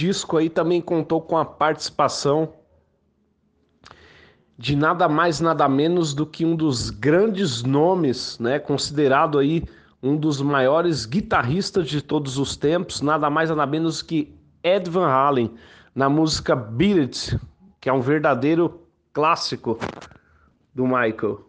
Disco 0.00 0.38
aí 0.38 0.48
também 0.48 0.80
contou 0.80 1.20
com 1.20 1.36
a 1.36 1.44
participação 1.44 2.54
de 4.56 4.74
nada 4.74 5.08
mais 5.08 5.40
nada 5.40 5.68
menos 5.68 6.14
do 6.14 6.24
que 6.24 6.44
um 6.44 6.56
dos 6.56 6.88
grandes 6.88 7.62
nomes, 7.62 8.38
né, 8.38 8.58
considerado 8.58 9.38
aí 9.38 9.62
um 10.02 10.16
dos 10.16 10.40
maiores 10.40 11.04
guitarristas 11.04 11.86
de 11.86 12.00
todos 12.00 12.38
os 12.38 12.56
tempos, 12.56 13.02
nada 13.02 13.28
mais 13.28 13.50
nada 13.50 13.66
menos 13.66 14.00
que 14.00 14.34
Ed 14.62 14.88
Van 14.88 15.06
Halen, 15.06 15.54
na 15.94 16.08
música 16.08 16.56
Beat 16.56 17.38
que 17.78 17.90
é 17.90 17.92
um 17.92 18.00
verdadeiro 18.00 18.80
clássico 19.12 19.78
do 20.74 20.84
Michael. 20.86 21.44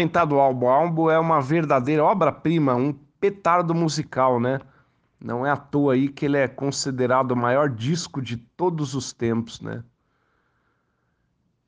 Muito 0.00 0.34
o 0.34 0.40
álbum. 0.40 0.66
O 0.66 0.70
álbum 0.70 1.10
é 1.10 1.18
uma 1.18 1.40
verdadeira 1.40 2.04
obra-prima, 2.04 2.74
um 2.74 2.92
petardo 3.20 3.74
musical, 3.74 4.40
né? 4.40 4.60
Não 5.20 5.46
é 5.46 5.50
à 5.50 5.56
toa 5.56 5.94
aí 5.94 6.08
que 6.08 6.24
ele 6.24 6.38
é 6.38 6.48
considerado 6.48 7.32
o 7.32 7.36
maior 7.36 7.68
disco 7.68 8.22
de 8.22 8.36
todos 8.36 8.94
os 8.94 9.12
tempos, 9.12 9.60
né? 9.60 9.84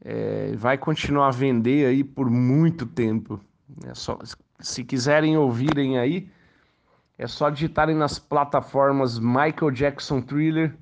É, 0.05 0.55
vai 0.57 0.78
continuar 0.78 1.28
a 1.28 1.30
vender 1.30 1.87
aí 1.87 2.03
por 2.03 2.30
muito 2.30 2.87
tempo. 2.87 3.41
É 3.85 3.95
só, 3.95 4.18
se 4.59 4.83
quiserem 4.85 5.37
ouvirem 5.37 5.99
aí, 5.99 6.28
é 7.18 7.26
só 7.26 7.51
digitarem 7.51 7.95
nas 7.95 8.18
plataformas 8.18 9.18
Michael 9.18 9.70
Jackson 9.70 10.20
Thriller, 10.20 10.74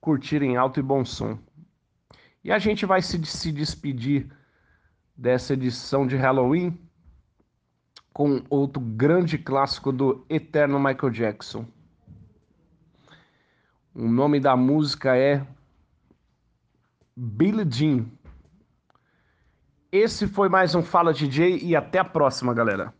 curtirem 0.00 0.56
alto 0.56 0.78
e 0.78 0.82
bom 0.82 1.04
som. 1.04 1.38
E 2.44 2.52
a 2.52 2.58
gente 2.58 2.84
vai 2.84 3.00
se, 3.00 3.24
se 3.24 3.50
despedir 3.50 4.30
dessa 5.16 5.54
edição 5.54 6.06
de 6.06 6.16
Halloween 6.16 6.78
com 8.12 8.42
outro 8.48 8.80
grande 8.80 9.36
clássico 9.36 9.92
do 9.92 10.24
eterno 10.28 10.78
Michael 10.78 11.10
Jackson. 11.10 11.66
O 13.94 14.08
nome 14.08 14.40
da 14.40 14.56
música 14.56 15.16
é 15.16 15.46
Billie 17.16 17.66
Jean. 17.68 18.06
Esse 19.90 20.26
foi 20.26 20.48
mais 20.48 20.74
um 20.74 20.82
Fala 20.82 21.12
DJ 21.12 21.58
e 21.58 21.76
até 21.76 21.98
a 21.98 22.04
próxima, 22.04 22.52
galera. 22.52 22.92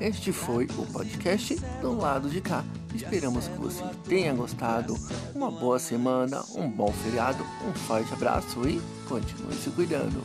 Este 0.00 0.32
foi 0.32 0.66
o 0.78 0.86
podcast 0.92 1.56
do 1.80 1.96
lado 1.96 2.30
de 2.30 2.40
cá. 2.40 2.64
Esperamos 2.94 3.48
que 3.48 3.58
você 3.58 3.82
tenha 4.08 4.32
gostado. 4.32 4.94
Uma 5.34 5.50
boa 5.50 5.78
semana, 5.80 6.40
um 6.54 6.70
bom 6.70 6.92
feriado, 6.92 7.44
um 7.68 7.72
forte 7.74 8.12
abraço 8.12 8.68
e 8.68 8.80
continue 9.08 9.54
se 9.54 9.70
cuidando. 9.70 10.22